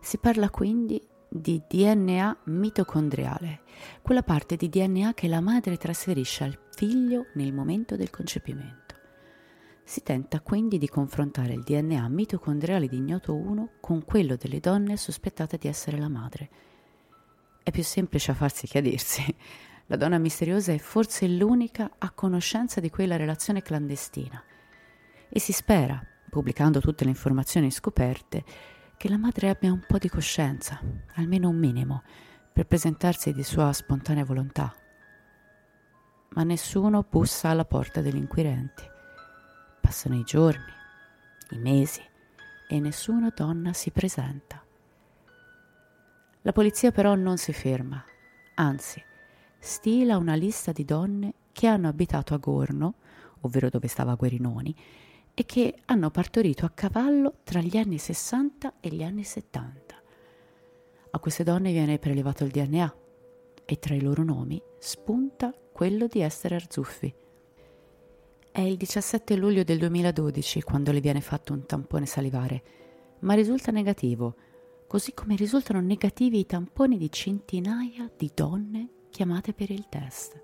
Si 0.00 0.18
parla 0.18 0.50
quindi 0.50 1.00
di 1.40 1.62
DNA 1.68 2.36
mitocondriale, 2.44 3.60
quella 4.02 4.22
parte 4.22 4.56
di 4.56 4.68
DNA 4.68 5.14
che 5.14 5.28
la 5.28 5.40
madre 5.40 5.76
trasferisce 5.76 6.44
al 6.44 6.58
figlio 6.70 7.26
nel 7.34 7.52
momento 7.52 7.96
del 7.96 8.10
concepimento. 8.10 8.94
Si 9.84 10.02
tenta 10.02 10.40
quindi 10.40 10.78
di 10.78 10.88
confrontare 10.88 11.52
il 11.52 11.62
DNA 11.62 12.08
mitocondriale 12.08 12.88
di 12.88 12.96
ignoto 12.96 13.34
1 13.34 13.74
con 13.80 14.04
quello 14.04 14.36
delle 14.36 14.58
donne 14.58 14.96
sospettate 14.96 15.58
di 15.58 15.68
essere 15.68 15.98
la 15.98 16.08
madre. 16.08 16.50
È 17.62 17.70
più 17.70 17.84
semplice 17.84 18.32
a 18.32 18.34
farsi 18.34 18.66
che. 18.66 18.98
La 19.88 19.96
donna 19.96 20.18
misteriosa 20.18 20.72
è 20.72 20.78
forse 20.78 21.28
l'unica 21.28 21.92
a 21.98 22.10
conoscenza 22.10 22.80
di 22.80 22.90
quella 22.90 23.16
relazione 23.16 23.62
clandestina 23.62 24.42
e 25.28 25.38
si 25.38 25.52
spera, 25.52 26.04
pubblicando 26.28 26.80
tutte 26.80 27.04
le 27.04 27.10
informazioni 27.10 27.70
scoperte, 27.70 28.44
che 28.96 29.08
la 29.08 29.18
madre 29.18 29.50
abbia 29.50 29.72
un 29.72 29.84
po' 29.86 29.98
di 29.98 30.08
coscienza, 30.08 30.80
almeno 31.14 31.48
un 31.48 31.56
minimo, 31.56 32.02
per 32.52 32.66
presentarsi 32.66 33.32
di 33.32 33.42
sua 33.42 33.72
spontanea 33.72 34.24
volontà. 34.24 34.74
Ma 36.30 36.42
nessuno 36.42 37.04
bussa 37.08 37.50
alla 37.50 37.64
porta 37.64 38.00
degli 38.00 38.16
inquirenti. 38.16 38.82
Passano 39.80 40.16
i 40.16 40.22
giorni, 40.22 40.72
i 41.50 41.58
mesi 41.58 42.02
e 42.68 42.80
nessuna 42.80 43.32
donna 43.34 43.72
si 43.72 43.90
presenta. 43.90 44.64
La 46.42 46.52
polizia 46.52 46.90
però 46.90 47.14
non 47.14 47.36
si 47.36 47.52
ferma, 47.52 48.02
anzi, 48.54 49.02
stila 49.58 50.16
una 50.16 50.34
lista 50.34 50.72
di 50.72 50.84
donne 50.84 51.34
che 51.52 51.66
hanno 51.66 51.88
abitato 51.88 52.34
a 52.34 52.38
Gorno, 52.38 52.94
ovvero 53.40 53.68
dove 53.68 53.88
stava 53.88 54.14
Guerinoni, 54.14 54.74
e 55.38 55.44
che 55.44 55.74
hanno 55.84 56.10
partorito 56.10 56.64
a 56.64 56.70
cavallo 56.70 57.40
tra 57.44 57.60
gli 57.60 57.76
anni 57.76 57.98
60 57.98 58.76
e 58.80 58.88
gli 58.88 59.02
anni 59.02 59.22
70. 59.22 60.02
A 61.10 61.18
queste 61.18 61.44
donne 61.44 61.72
viene 61.72 61.98
prelevato 61.98 62.42
il 62.44 62.50
DNA 62.50 62.96
e 63.66 63.78
tra 63.78 63.94
i 63.94 64.00
loro 64.00 64.24
nomi 64.24 64.60
spunta 64.78 65.54
quello 65.72 66.06
di 66.06 66.22
Esther 66.22 66.54
Arzuffi 66.54 67.14
è 68.56 68.62
il 68.62 68.78
17 68.78 69.36
luglio 69.36 69.64
del 69.64 69.76
2012 69.76 70.62
quando 70.62 70.90
le 70.90 71.00
viene 71.00 71.20
fatto 71.20 71.52
un 71.52 71.66
tampone 71.66 72.06
salivare, 72.06 72.62
ma 73.18 73.34
risulta 73.34 73.70
negativo, 73.70 74.34
così 74.86 75.12
come 75.12 75.36
risultano 75.36 75.82
negativi 75.82 76.38
i 76.38 76.46
tamponi 76.46 76.96
di 76.96 77.12
centinaia 77.12 78.10
di 78.16 78.30
donne 78.34 78.88
chiamate 79.10 79.52
per 79.52 79.70
il 79.70 79.90
test. 79.90 80.42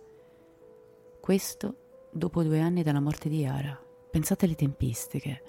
Questo 1.23 2.11
dopo 2.13 2.43
due 2.43 2.61
anni 2.61 2.83
dalla 2.83 3.01
morte 3.01 3.31
di 3.31 3.39
Yara. 3.39 3.92
Pensate 4.13 4.45
alle 4.45 4.57
tempistiche, 4.57 5.43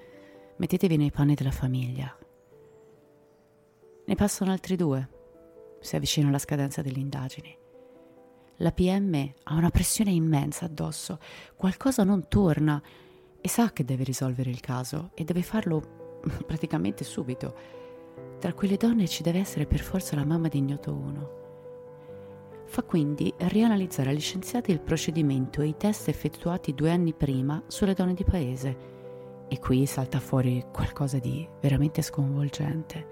mettetevi 0.55 0.95
nei 0.95 1.11
panni 1.11 1.34
della 1.34 1.51
famiglia. 1.51 2.18
Ne 4.05 4.16
passano 4.16 4.51
altri 4.53 4.78
due, 4.78 5.09
si 5.82 5.97
avvicina 5.97 6.30
la 6.30 6.38
scadenza 6.38 6.82
delle 6.82 6.99
indagini. 6.99 7.53
La 8.59 8.72
PM 8.72 9.34
ha 9.43 9.55
una 9.55 9.70
pressione 9.70 10.11
immensa 10.11 10.64
addosso, 10.64 11.20
qualcosa 11.57 12.05
non 12.05 12.30
torna 12.30 12.82
e 13.41 13.49
sa 13.49 13.74
che 13.74 13.84
deve 13.84 14.05
risolvere 14.05 14.49
il 14.49 14.61
caso 14.61 15.11
e 15.14 15.26
deve 15.26 15.41
farlo 15.41 16.22
praticamente 16.47 17.03
subito. 17.03 17.57
Tra 18.39 18.53
quelle 18.53 18.78
donne 18.78 19.09
ci 19.09 19.24
deve 19.24 19.39
essere 19.39 19.66
per 19.66 19.82
forza 19.82 20.16
la 20.16 20.24
mamma 20.24 20.47
di 20.47 20.59
Ignoto 20.59 20.93
1. 20.93 21.42
Fa 22.74 22.82
quindi 22.82 23.32
rianalizzare 23.38 24.09
agli 24.09 24.19
scienziati 24.19 24.71
il 24.71 24.80
procedimento 24.80 25.61
e 25.61 25.67
i 25.67 25.78
test 25.78 26.07
effettuati 26.07 26.74
due 26.74 26.89
anni 26.89 27.13
prima 27.13 27.61
sulle 27.67 27.93
donne 27.93 28.15
di 28.15 28.24
paese. 28.24 28.78
E 29.47 29.59
qui 29.59 29.86
salta 29.86 30.19
fuori 30.19 30.65
qualcosa 30.71 31.19
di 31.19 31.47
veramente 31.61 32.01
sconvolgente. 32.01 33.07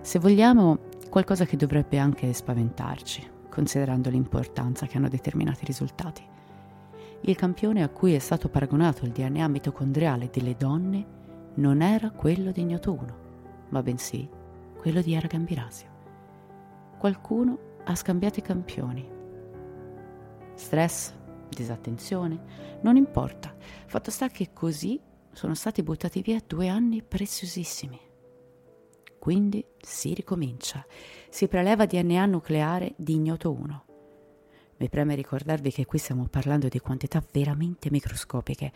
Se 0.00 0.18
vogliamo, 0.18 0.78
qualcosa 1.10 1.44
che 1.44 1.58
dovrebbe 1.58 1.98
anche 1.98 2.32
spaventarci 2.32 3.28
considerando 3.50 4.08
l'importanza 4.08 4.86
che 4.86 4.96
hanno 4.96 5.10
determinati 5.10 5.66
risultati. 5.66 6.26
Il 7.20 7.36
campione 7.36 7.82
a 7.82 7.90
cui 7.90 8.14
è 8.14 8.18
stato 8.18 8.48
paragonato 8.48 9.04
il 9.04 9.12
DNA 9.12 9.48
mitocondriale 9.48 10.30
delle 10.32 10.56
donne 10.56 11.06
non 11.56 11.82
era 11.82 12.10
quello 12.10 12.52
di 12.52 12.62
Ignoto 12.62 12.94
1, 12.94 13.18
ma 13.68 13.82
bensì 13.82 14.26
quello 14.78 15.02
di 15.02 15.12
Era 15.12 15.26
Gambirasio. 15.26 15.88
Qualcuno 16.96 17.67
ha 17.88 17.94
scambiato 17.94 18.38
i 18.38 18.42
campioni. 18.42 19.08
Stress, 20.54 21.14
disattenzione, 21.48 22.78
non 22.82 22.96
importa. 22.96 23.56
Fatto 23.86 24.10
sta 24.10 24.28
che 24.28 24.50
così 24.52 25.00
sono 25.32 25.54
stati 25.54 25.82
buttati 25.82 26.20
via 26.20 26.42
due 26.46 26.68
anni 26.68 27.02
preziosissimi. 27.02 27.98
Quindi 29.18 29.64
si 29.80 30.12
ricomincia. 30.12 30.84
Si 31.30 31.48
preleva 31.48 31.86
DNA 31.86 32.26
nucleare 32.26 32.92
di 32.96 33.14
ignoto 33.14 33.52
1. 33.52 33.84
Mi 34.76 34.88
preme 34.90 35.14
ricordarvi 35.14 35.70
che 35.72 35.86
qui 35.86 35.98
stiamo 35.98 36.26
parlando 36.28 36.68
di 36.68 36.78
quantità 36.80 37.24
veramente 37.32 37.90
microscopiche 37.90 38.72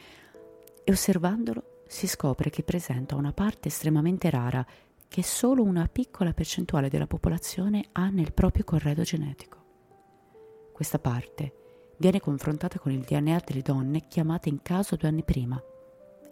e 0.85 0.91
osservandolo 0.91 1.83
si 1.87 2.07
scopre 2.09 2.49
che 2.49 2.63
presenta 2.63 3.15
una 3.15 3.33
parte 3.33 3.69
estremamente 3.69 4.31
rara 4.31 4.67
che 5.13 5.23
solo 5.23 5.63
una 5.63 5.91
piccola 5.93 6.33
percentuale 6.33 6.89
della 6.89 7.07
popolazione 7.07 7.85
ha 7.93 8.09
nel 8.09 8.33
proprio 8.33 8.65
corredo 8.65 9.03
genetico. 9.03 9.59
Questa 10.73 10.99
parte 10.99 11.93
viene 11.99 12.19
confrontata 12.19 12.79
con 12.79 12.93
il 12.93 13.03
DNA 13.03 13.43
delle 13.45 13.61
donne 13.61 14.07
chiamate 14.09 14.49
in 14.49 14.63
caso 14.63 14.97
due 14.97 15.09
anni 15.09 15.23
prima 15.23 15.63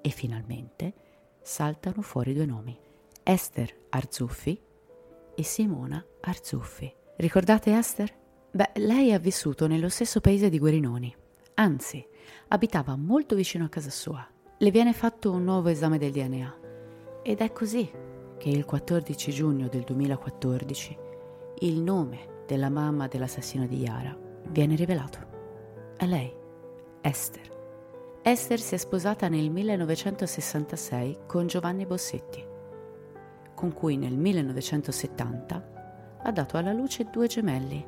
e 0.01 0.09
finalmente 0.09 0.95
saltano 1.43 2.01
fuori 2.01 2.33
due 2.33 2.47
nomi. 2.47 2.75
Esther 3.23 3.71
Arzuffi 3.91 4.59
e 5.35 5.43
Simona 5.43 6.03
Arzuffi. 6.23 6.91
Ricordate 7.17 7.77
Esther? 7.77 8.11
Beh, 8.51 8.71
lei 8.77 9.13
ha 9.13 9.19
vissuto 9.19 9.67
nello 9.67 9.91
stesso 9.91 10.23
paese 10.23 10.49
di 10.49 10.59
Guerinoni, 10.59 11.15
anzi, 11.57 12.03
abitava 12.49 12.97
molto 12.97 13.35
vicino 13.35 13.67
a 13.67 13.69
casa 13.69 13.91
sua. 13.91 14.27
Le 14.57 14.71
viene 14.71 14.95
fatto 14.95 15.31
un 15.33 15.45
nuovo 15.45 15.69
esame 15.69 15.99
del 15.99 16.13
DNA 16.13 16.59
ed 17.23 17.41
è 17.41 17.53
così 17.53 18.09
che 18.41 18.49
il 18.49 18.65
14 18.65 19.31
giugno 19.31 19.69
del 19.69 19.83
2014 19.83 20.97
il 21.59 21.79
nome 21.79 22.45
della 22.47 22.71
mamma 22.71 23.07
dell'assassino 23.07 23.67
di 23.67 23.81
Yara 23.81 24.17
viene 24.49 24.77
rivelato. 24.77 25.19
È 25.95 26.07
lei, 26.07 26.35
Esther. 27.03 27.59
Esther 28.23 28.59
si 28.59 28.75
è 28.75 28.79
sposata 28.79 29.29
nel 29.29 29.51
1966 29.51 31.19
con 31.27 31.47
Giovanni 31.47 31.85
Bossetti 31.85 32.49
con 33.61 33.75
cui 33.75 33.99
nel 33.99 34.17
1970 34.17 36.19
ha 36.23 36.33
dato 36.33 36.57
alla 36.57 36.73
luce 36.73 37.11
due 37.11 37.27
gemelli, 37.27 37.87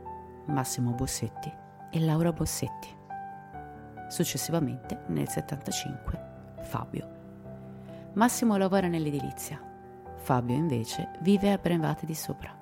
Massimo 0.48 0.90
Bossetti 0.90 1.50
e 1.90 2.00
Laura 2.00 2.30
Bossetti. 2.30 2.88
Successivamente, 4.10 4.96
nel 5.08 5.24
1975, 5.24 6.20
Fabio. 6.60 7.08
Massimo 8.12 8.58
lavora 8.58 8.86
nell'edilizia, 8.86 9.58
Fabio 10.22 10.54
invece 10.54 11.10
vive 11.20 11.50
a 11.50 11.58
Brevate 11.58 12.06
di 12.06 12.14
Sopra. 12.14 12.56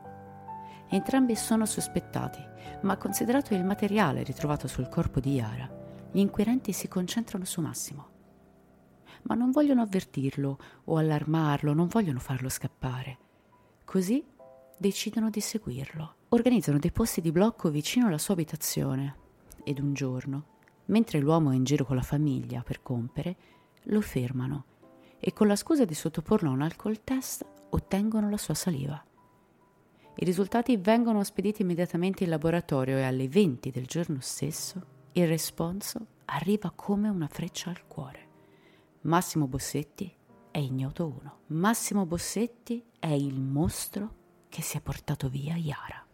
Entrambi 0.89 1.37
sono 1.37 1.67
sospettati, 1.67 2.43
ma 2.83 2.97
considerato 2.97 3.53
il 3.53 3.65
materiale 3.65 4.23
ritrovato 4.23 4.67
sul 4.67 4.89
corpo 4.89 5.21
di 5.21 5.35
Yara, 5.35 5.69
gli 6.11 6.21
inquirenti 6.21 6.73
si 6.73 6.89
concentrano 6.89 7.45
su 7.45 7.61
Massimo. 7.61 8.09
Ma 9.25 9.35
non 9.35 9.51
vogliono 9.51 9.83
avvertirlo 9.83 10.59
o 10.85 10.97
allarmarlo, 10.97 11.75
non 11.75 11.87
vogliono 11.87 12.19
farlo 12.19 12.49
scappare. 12.49 13.19
Così 13.85 14.25
decidono 14.79 15.29
di 15.29 15.41
seguirlo. 15.41 16.15
Organizzano 16.31 16.79
dei 16.79 16.93
posti 16.93 17.21
di 17.21 17.31
blocco 17.31 17.69
vicino 17.69 18.07
alla 18.07 18.17
sua 18.17 18.33
abitazione 18.33 19.17
ed 19.65 19.79
un 19.79 19.93
giorno, 19.93 20.45
mentre 20.87 21.21
l'uomo 21.21 21.51
è 21.51 21.55
in 21.57 21.65
giro 21.65 21.85
con 21.85 21.97
la 21.97 22.03
famiglia 22.03 22.63
per 22.63 22.81
compere, 22.81 23.37
lo 23.85 24.01
fermano 24.01 24.65
e 25.21 25.33
con 25.33 25.47
la 25.47 25.57
scusa 25.57 25.85
di 25.85 25.95
sottoporlo 25.95 26.49
a 26.49 26.53
un 26.53 26.63
alcol 26.63 27.05
test 27.05 27.45
ottengono 27.69 28.31
la 28.31 28.39
sua 28.39 28.55
saliva. 28.55 29.05
I 30.17 30.25
risultati 30.25 30.77
vengono 30.77 31.23
spediti 31.23 31.63
immediatamente 31.63 32.25
in 32.25 32.31
laboratorio 32.31 32.97
e 32.97 33.03
alle 33.03 33.29
20 33.29 33.71
del 33.71 33.87
giorno 33.87 34.19
stesso 34.21 34.99
il 35.13 35.29
responso 35.29 36.07
arriva 36.27 36.73
come 36.75 37.09
una 37.09 37.29
freccia 37.29 37.71
al 37.71 37.87
cuore. 37.87 38.29
Massimo 39.03 39.47
Bossetti 39.47 40.13
è 40.51 40.59
ignoto 40.59 41.07
uno. 41.07 41.39
Massimo 41.49 42.07
Bossetti 42.07 42.85
è 42.99 43.09
il 43.09 43.41
mostro 43.41 44.15
che 44.49 44.63
si 44.63 44.77
è 44.77 44.81
portato 44.81 45.29
via 45.29 45.57
Iara. 45.57 46.05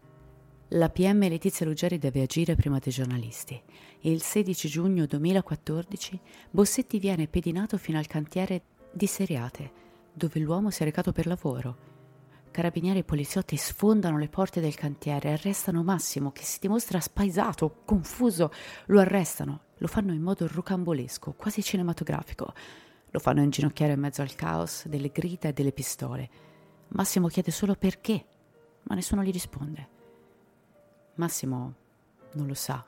La 0.70 0.88
PM 0.90 1.20
Letizia 1.28 1.64
Ruggeri 1.64 1.98
deve 1.98 2.22
agire 2.22 2.56
prima 2.56 2.78
dei 2.78 2.92
giornalisti 2.92 3.60
il 4.00 4.22
16 4.22 4.68
giugno 4.68 5.06
2014 5.06 6.20
Bossetti 6.50 6.98
viene 6.98 7.28
pedinato 7.28 7.76
fino 7.78 7.98
al 7.98 8.06
cantiere 8.06 8.62
di 8.96 9.06
Seriate, 9.06 9.70
dove 10.12 10.40
l'uomo 10.40 10.70
si 10.70 10.82
è 10.82 10.84
recato 10.86 11.12
per 11.12 11.26
lavoro 11.26 11.94
Carabinieri 12.56 13.00
e 13.00 13.04
poliziotti 13.04 13.54
sfondano 13.58 14.16
le 14.16 14.30
porte 14.30 14.62
del 14.62 14.74
cantiere, 14.74 15.32
arrestano 15.32 15.82
Massimo 15.82 16.32
che 16.32 16.42
si 16.42 16.58
dimostra 16.58 17.00
spaesato, 17.00 17.82
confuso, 17.84 18.50
lo 18.86 18.98
arrestano, 18.98 19.64
lo 19.76 19.86
fanno 19.86 20.14
in 20.14 20.22
modo 20.22 20.48
rocambolesco, 20.50 21.32
quasi 21.32 21.62
cinematografico. 21.62 22.54
Lo 23.10 23.18
fanno 23.18 23.42
inginocchiare 23.42 23.92
in 23.92 24.00
mezzo 24.00 24.22
al 24.22 24.34
caos 24.34 24.88
delle 24.88 25.10
grida 25.10 25.50
e 25.50 25.52
delle 25.52 25.72
pistole. 25.72 26.30
Massimo 26.88 27.28
chiede 27.28 27.50
solo 27.50 27.74
perché, 27.74 28.24
ma 28.84 28.94
nessuno 28.94 29.22
gli 29.22 29.32
risponde. 29.32 29.88
Massimo 31.16 31.74
non 32.32 32.46
lo 32.46 32.54
sa, 32.54 32.82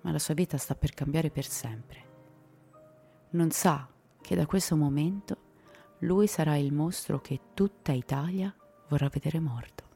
ma 0.00 0.10
la 0.10 0.18
sua 0.18 0.32
vita 0.32 0.56
sta 0.56 0.74
per 0.74 0.94
cambiare 0.94 1.28
per 1.28 1.44
sempre. 1.44 2.04
Non 3.32 3.50
sa 3.50 3.86
che 4.22 4.34
da 4.34 4.46
questo 4.46 4.76
momento 4.76 5.36
lui 5.98 6.26
sarà 6.26 6.56
il 6.56 6.72
mostro 6.72 7.20
che 7.20 7.38
tutta 7.52 7.92
Italia 7.92 8.54
vorrà 8.88 9.08
vedere 9.08 9.38
morto. 9.40 9.90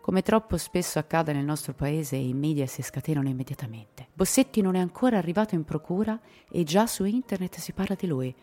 Come 0.00 0.22
troppo 0.22 0.56
spesso 0.56 0.98
accade 0.98 1.32
nel 1.32 1.44
nostro 1.44 1.74
paese, 1.74 2.16
i 2.16 2.34
media 2.34 2.66
si 2.66 2.82
scatenano 2.82 3.28
immediatamente. 3.28 4.08
Bossetti 4.12 4.60
non 4.60 4.74
è 4.74 4.80
ancora 4.80 5.16
arrivato 5.16 5.54
in 5.54 5.62
procura 5.62 6.18
e 6.50 6.64
già 6.64 6.88
su 6.88 7.04
internet 7.04 7.58
si 7.58 7.72
parla 7.72 7.94
di 7.94 8.08
lui. 8.08 8.34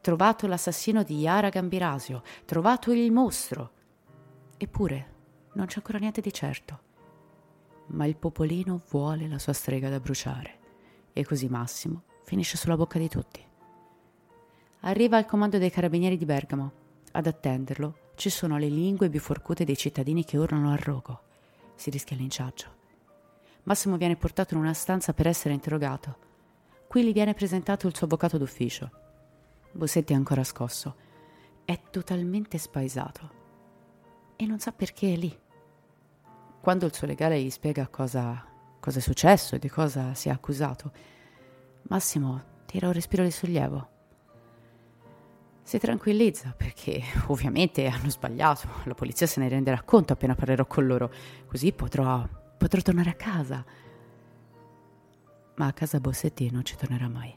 Trovato 0.00 0.48
l'assassino 0.48 1.04
di 1.04 1.20
Yara 1.20 1.50
Gambirasio, 1.50 2.22
trovato 2.44 2.92
il 2.92 3.12
mostro. 3.12 3.70
Eppure 4.56 5.14
non 5.52 5.66
c'è 5.66 5.76
ancora 5.76 5.98
niente 5.98 6.20
di 6.20 6.32
certo. 6.32 6.80
Ma 7.90 8.04
il 8.04 8.16
popolino 8.16 8.82
vuole 8.90 9.28
la 9.28 9.38
sua 9.38 9.52
strega 9.52 9.88
da 9.88 10.00
bruciare 10.00 10.58
e 11.12 11.24
così 11.24 11.48
Massimo 11.48 12.02
finisce 12.24 12.56
sulla 12.56 12.76
bocca 12.76 12.98
di 12.98 13.08
tutti. 13.08 13.47
Arriva 14.88 15.18
al 15.18 15.26
comando 15.26 15.58
dei 15.58 15.70
carabinieri 15.70 16.16
di 16.16 16.24
Bergamo. 16.24 16.72
Ad 17.12 17.26
attenderlo 17.26 18.12
ci 18.14 18.30
sono 18.30 18.56
le 18.56 18.68
lingue 18.68 19.10
biforcute 19.10 19.64
dei 19.64 19.76
cittadini 19.76 20.24
che 20.24 20.38
urlano 20.38 20.72
al 20.72 20.78
rogo. 20.78 21.20
Si 21.74 21.90
rischia 21.90 22.16
linciaggio. 22.16 22.68
Massimo 23.64 23.98
viene 23.98 24.16
portato 24.16 24.54
in 24.54 24.60
una 24.60 24.72
stanza 24.72 25.12
per 25.12 25.26
essere 25.26 25.52
interrogato. 25.52 26.16
Qui 26.88 27.04
gli 27.04 27.12
viene 27.12 27.34
presentato 27.34 27.86
il 27.86 27.94
suo 27.94 28.06
avvocato 28.06 28.38
d'ufficio. 28.38 28.90
Bossetti 29.72 30.14
è 30.14 30.16
ancora 30.16 30.42
scosso. 30.42 30.96
È 31.66 31.78
totalmente 31.90 32.56
spaesato. 32.56 33.30
E 34.36 34.46
non 34.46 34.58
sa 34.58 34.72
perché 34.72 35.12
è 35.12 35.16
lì. 35.16 35.38
Quando 36.62 36.86
il 36.86 36.94
suo 36.94 37.06
legale 37.06 37.42
gli 37.42 37.50
spiega 37.50 37.88
cosa, 37.88 38.42
cosa 38.80 38.98
è 39.00 39.02
successo 39.02 39.54
e 39.54 39.58
di 39.58 39.68
cosa 39.68 40.14
si 40.14 40.30
è 40.30 40.32
accusato, 40.32 40.92
Massimo 41.82 42.42
tira 42.64 42.86
un 42.86 42.94
respiro 42.94 43.22
di 43.22 43.30
sollievo 43.30 43.96
si 45.68 45.78
tranquillizza 45.78 46.54
perché 46.56 47.02
ovviamente 47.28 47.86
hanno 47.88 48.08
sbagliato, 48.08 48.66
la 48.84 48.94
polizia 48.94 49.26
se 49.26 49.38
ne 49.38 49.50
renderà 49.50 49.82
conto 49.82 50.14
appena 50.14 50.34
parlerò 50.34 50.64
con 50.64 50.86
loro, 50.86 51.12
così 51.46 51.72
potrò, 51.72 52.26
potrò 52.56 52.80
tornare 52.80 53.10
a 53.10 53.14
casa. 53.14 53.62
Ma 55.56 55.66
a 55.66 55.72
casa 55.74 56.00
Bossetti 56.00 56.50
non 56.50 56.64
ci 56.64 56.74
tornerà 56.74 57.06
mai. 57.08 57.36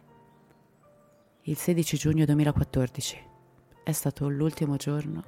Il 1.42 1.58
16 1.58 1.98
giugno 1.98 2.24
2014 2.24 3.18
è 3.84 3.92
stato 3.92 4.30
l'ultimo 4.30 4.78
giorno 4.78 5.24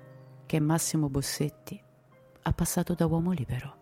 che 0.45 0.61
Massimo 0.61 1.09
Bossetti 1.09 1.81
ha 2.43 2.53
passato 2.53 2.93
da 2.93 3.05
uomo 3.05 3.31
libero. 3.31 3.75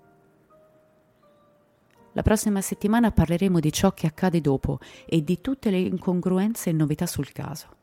La 2.13 2.23
prossima 2.23 2.61
settimana 2.61 3.11
parleremo 3.11 3.59
di 3.59 3.71
ciò 3.71 3.91
che 3.91 4.07
accade 4.07 4.41
dopo 4.41 4.79
e 5.05 5.23
di 5.23 5.39
tutte 5.41 5.69
le 5.69 5.77
incongruenze 5.77 6.71
e 6.71 6.73
novità 6.73 7.05
sul 7.05 7.31
caso. 7.31 7.80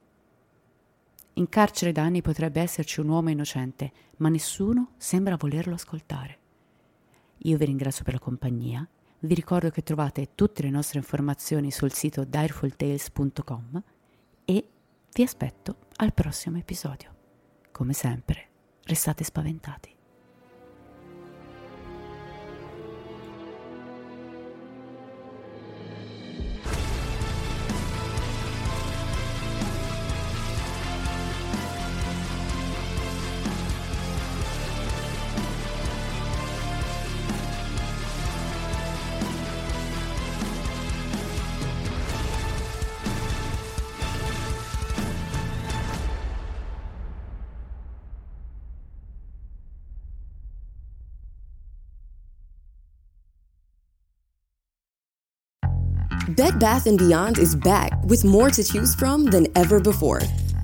In 1.38 1.48
carcere 1.48 1.92
da 1.92 2.02
anni 2.02 2.20
potrebbe 2.20 2.60
esserci 2.60 2.98
un 2.98 3.08
uomo 3.08 3.30
innocente, 3.30 3.92
ma 4.16 4.28
nessuno 4.28 4.94
sembra 4.96 5.36
volerlo 5.36 5.74
ascoltare. 5.74 6.38
Io 7.42 7.56
vi 7.56 7.64
ringrazio 7.64 8.02
per 8.02 8.14
la 8.14 8.18
compagnia, 8.18 8.86
vi 9.20 9.34
ricordo 9.34 9.70
che 9.70 9.84
trovate 9.84 10.30
tutte 10.34 10.62
le 10.62 10.70
nostre 10.70 10.98
informazioni 10.98 11.70
sul 11.70 11.92
sito 11.92 12.24
direfultales.com 12.24 13.82
e 14.44 14.68
vi 15.12 15.22
aspetto 15.22 15.76
al 15.98 16.12
prossimo 16.12 16.58
episodio. 16.58 17.14
Come 17.70 17.92
sempre, 17.92 18.48
restate 18.82 19.22
spaventati. 19.22 19.97
Bed 56.38 56.60
Bath 56.60 56.84
& 56.84 56.98
Beyond 56.98 57.40
is 57.40 57.56
back 57.56 58.00
with 58.04 58.24
more 58.24 58.48
to 58.48 58.62
choose 58.62 58.94
from 58.94 59.24
than 59.24 59.48
ever 59.56 59.80
before. 59.80 60.20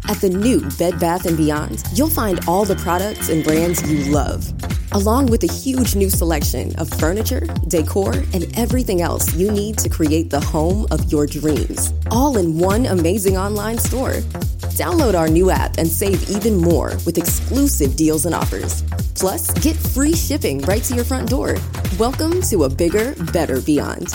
At 0.09 0.21
the 0.21 0.31
new 0.31 0.61
Bed 0.79 1.01
Bath 1.01 1.25
& 1.37 1.37
Beyond, 1.37 1.83
you'll 1.95 2.09
find 2.09 2.39
all 2.47 2.65
the 2.65 2.77
products 2.77 3.29
and 3.29 3.43
brands 3.43 3.83
you 3.91 4.13
love, 4.13 4.47
along 4.93 5.27
with 5.27 5.43
a 5.43 5.53
huge 5.53 5.97
new 5.97 6.11
selection 6.11 6.73
of 6.77 6.89
furniture, 6.91 7.45
decor, 7.67 8.13
and 8.33 8.57
everything 8.57 9.03
else 9.03 9.35
you 9.35 9.51
need 9.51 9.77
to 9.79 9.89
create 9.89 10.31
the 10.31 10.39
home 10.39 10.87
of 10.93 11.11
your 11.11 11.27
dreams, 11.27 11.93
all 12.13 12.39
in 12.39 12.57
one 12.57 12.87
amazing 12.87 13.37
online 13.37 13.79
store. 13.79 14.23
Download 14.79 15.19
our 15.19 15.29
new 15.29 15.51
app 15.51 15.79
and 15.79 15.89
save 15.89 16.31
even 16.31 16.57
more 16.57 16.91
with 17.05 17.19
exclusive 17.19 17.97
deals 17.97 18.27
and 18.27 18.35
offers. 18.35 18.83
Plus, 19.17 19.51
get 19.55 19.75
free 19.75 20.15
shipping 20.15 20.61
right 20.63 20.85
to 20.85 20.95
your 20.95 21.05
front 21.05 21.29
door. 21.29 21.57
Welcome 21.99 22.43
to 22.43 22.63
a 22.63 22.69
bigger, 22.69 23.17
better 23.33 23.61
beyond. 23.61 24.15